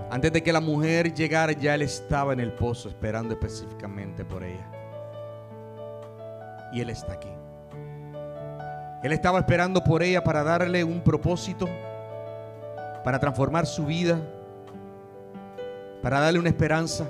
Antes 0.09 0.33
de 0.33 0.41
que 0.41 0.53
la 0.53 0.61
mujer 0.61 1.13
llegara, 1.13 1.51
ya 1.51 1.75
Él 1.75 1.83
estaba 1.83 2.33
en 2.33 2.39
el 2.39 2.53
pozo 2.53 2.89
esperando 2.89 3.35
específicamente 3.35 4.25
por 4.25 4.45
ella. 4.45 4.71
Y 6.73 6.81
Él 6.81 6.91
está 6.91 7.15
aquí. 7.15 7.42
Él 9.03 9.13
estaba 9.13 9.41
esperando 9.41 9.83
por 9.83 10.03
ella 10.03 10.23
para 10.23 10.45
darle 10.45 10.85
un 10.85 11.01
propósito, 11.01 11.69
para 13.05 13.19
transformar 13.19 13.67
su 13.67 13.85
vida, 13.85 14.21
para 16.01 16.21
darle 16.21 16.39
una 16.39 16.49
esperanza, 16.49 17.09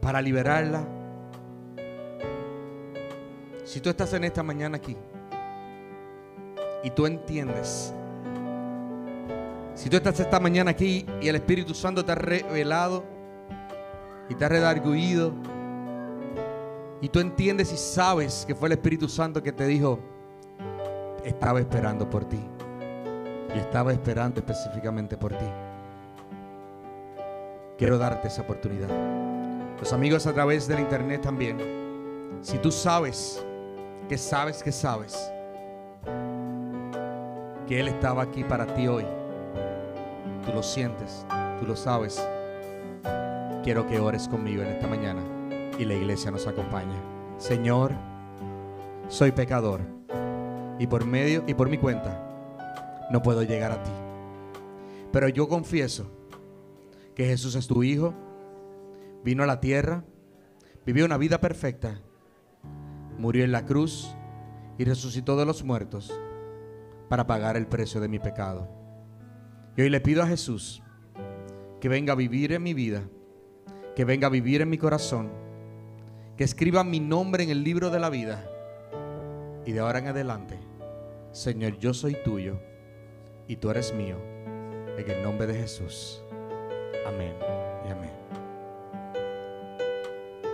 para 0.00 0.22
liberarla. 0.22 0.84
Si 3.64 3.80
tú 3.80 3.90
estás 3.90 4.12
en 4.14 4.24
esta 4.24 4.42
mañana 4.42 4.76
aquí 4.76 4.96
y 6.84 6.90
tú 6.90 7.06
entiendes, 7.06 7.92
si 9.74 9.88
tú 9.90 9.96
estás 9.96 10.20
esta 10.20 10.38
mañana 10.38 10.70
aquí 10.70 11.06
y 11.20 11.28
el 11.28 11.36
Espíritu 11.36 11.74
Santo 11.74 12.04
te 12.04 12.12
ha 12.12 12.16
revelado 12.16 13.02
y 14.28 14.34
te 14.36 14.44
ha 14.44 14.48
redarguido, 14.48 15.32
y 17.00 17.08
tú 17.08 17.20
entiendes 17.20 17.72
y 17.72 17.76
sabes 17.76 18.44
que 18.46 18.54
fue 18.54 18.68
el 18.68 18.72
Espíritu 18.72 19.08
Santo 19.08 19.42
que 19.42 19.52
te 19.52 19.66
dijo, 19.66 19.98
estaba 21.24 21.58
esperando 21.60 22.08
por 22.08 22.26
ti. 22.26 22.40
Y 23.54 23.58
estaba 23.58 23.92
esperando 23.92 24.40
específicamente 24.40 25.16
por 25.16 25.32
ti. 25.32 25.46
Quiero 27.78 27.98
darte 27.98 28.28
esa 28.28 28.42
oportunidad. 28.42 28.90
Los 29.78 29.92
amigos 29.92 30.26
a 30.26 30.34
través 30.34 30.68
del 30.68 30.80
internet 30.80 31.22
también. 31.22 31.58
Si 32.42 32.58
tú 32.58 32.70
sabes, 32.70 33.44
que 34.08 34.18
sabes, 34.18 34.62
que 34.62 34.70
sabes, 34.70 35.32
que 37.66 37.80
Él 37.80 37.88
estaba 37.88 38.22
aquí 38.22 38.44
para 38.44 38.66
ti 38.74 38.86
hoy. 38.86 39.06
Tú 40.44 40.52
lo 40.52 40.62
sientes, 40.62 41.24
tú 41.58 41.66
lo 41.66 41.74
sabes. 41.74 42.22
Quiero 43.64 43.86
que 43.86 43.98
ores 43.98 44.28
conmigo 44.28 44.62
en 44.62 44.68
esta 44.68 44.86
mañana 44.86 45.39
y 45.80 45.86
la 45.86 45.94
iglesia 45.94 46.30
nos 46.30 46.46
acompaña. 46.46 47.00
Señor, 47.38 47.92
soy 49.08 49.32
pecador 49.32 49.80
y 50.78 50.86
por 50.86 51.06
medio 51.06 51.42
y 51.46 51.54
por 51.54 51.70
mi 51.70 51.78
cuenta 51.78 53.08
no 53.10 53.22
puedo 53.22 53.42
llegar 53.42 53.72
a 53.72 53.82
ti. 53.82 53.90
Pero 55.10 55.28
yo 55.30 55.48
confieso 55.48 56.10
que 57.14 57.24
Jesús 57.24 57.54
es 57.54 57.66
tu 57.66 57.82
hijo, 57.82 58.12
vino 59.24 59.42
a 59.42 59.46
la 59.46 59.60
tierra, 59.60 60.04
vivió 60.84 61.06
una 61.06 61.16
vida 61.16 61.40
perfecta, 61.40 62.02
murió 63.18 63.42
en 63.42 63.50
la 63.50 63.64
cruz 63.64 64.14
y 64.76 64.84
resucitó 64.84 65.38
de 65.38 65.46
los 65.46 65.64
muertos 65.64 66.12
para 67.08 67.26
pagar 67.26 67.56
el 67.56 67.66
precio 67.66 68.02
de 68.02 68.08
mi 68.08 68.18
pecado. 68.18 68.68
Y 69.78 69.80
hoy 69.80 69.88
le 69.88 70.02
pido 70.02 70.22
a 70.22 70.26
Jesús 70.26 70.82
que 71.80 71.88
venga 71.88 72.12
a 72.12 72.16
vivir 72.16 72.52
en 72.52 72.62
mi 72.62 72.74
vida, 72.74 73.02
que 73.96 74.04
venga 74.04 74.26
a 74.26 74.30
vivir 74.30 74.60
en 74.60 74.68
mi 74.68 74.76
corazón 74.76 75.49
que 76.40 76.44
escriba 76.44 76.84
mi 76.84 77.00
nombre 77.00 77.44
en 77.44 77.50
el 77.50 77.62
libro 77.62 77.90
de 77.90 78.00
la 78.00 78.08
vida. 78.08 78.42
Y 79.66 79.72
de 79.72 79.80
ahora 79.80 79.98
en 79.98 80.06
adelante, 80.06 80.58
Señor, 81.32 81.76
yo 81.76 81.92
soy 81.92 82.16
tuyo 82.24 82.58
y 83.46 83.56
tú 83.56 83.68
eres 83.68 83.92
mío. 83.92 84.16
En 84.96 85.10
el 85.10 85.22
nombre 85.22 85.46
de 85.46 85.52
Jesús. 85.52 86.22
Amén. 87.06 87.34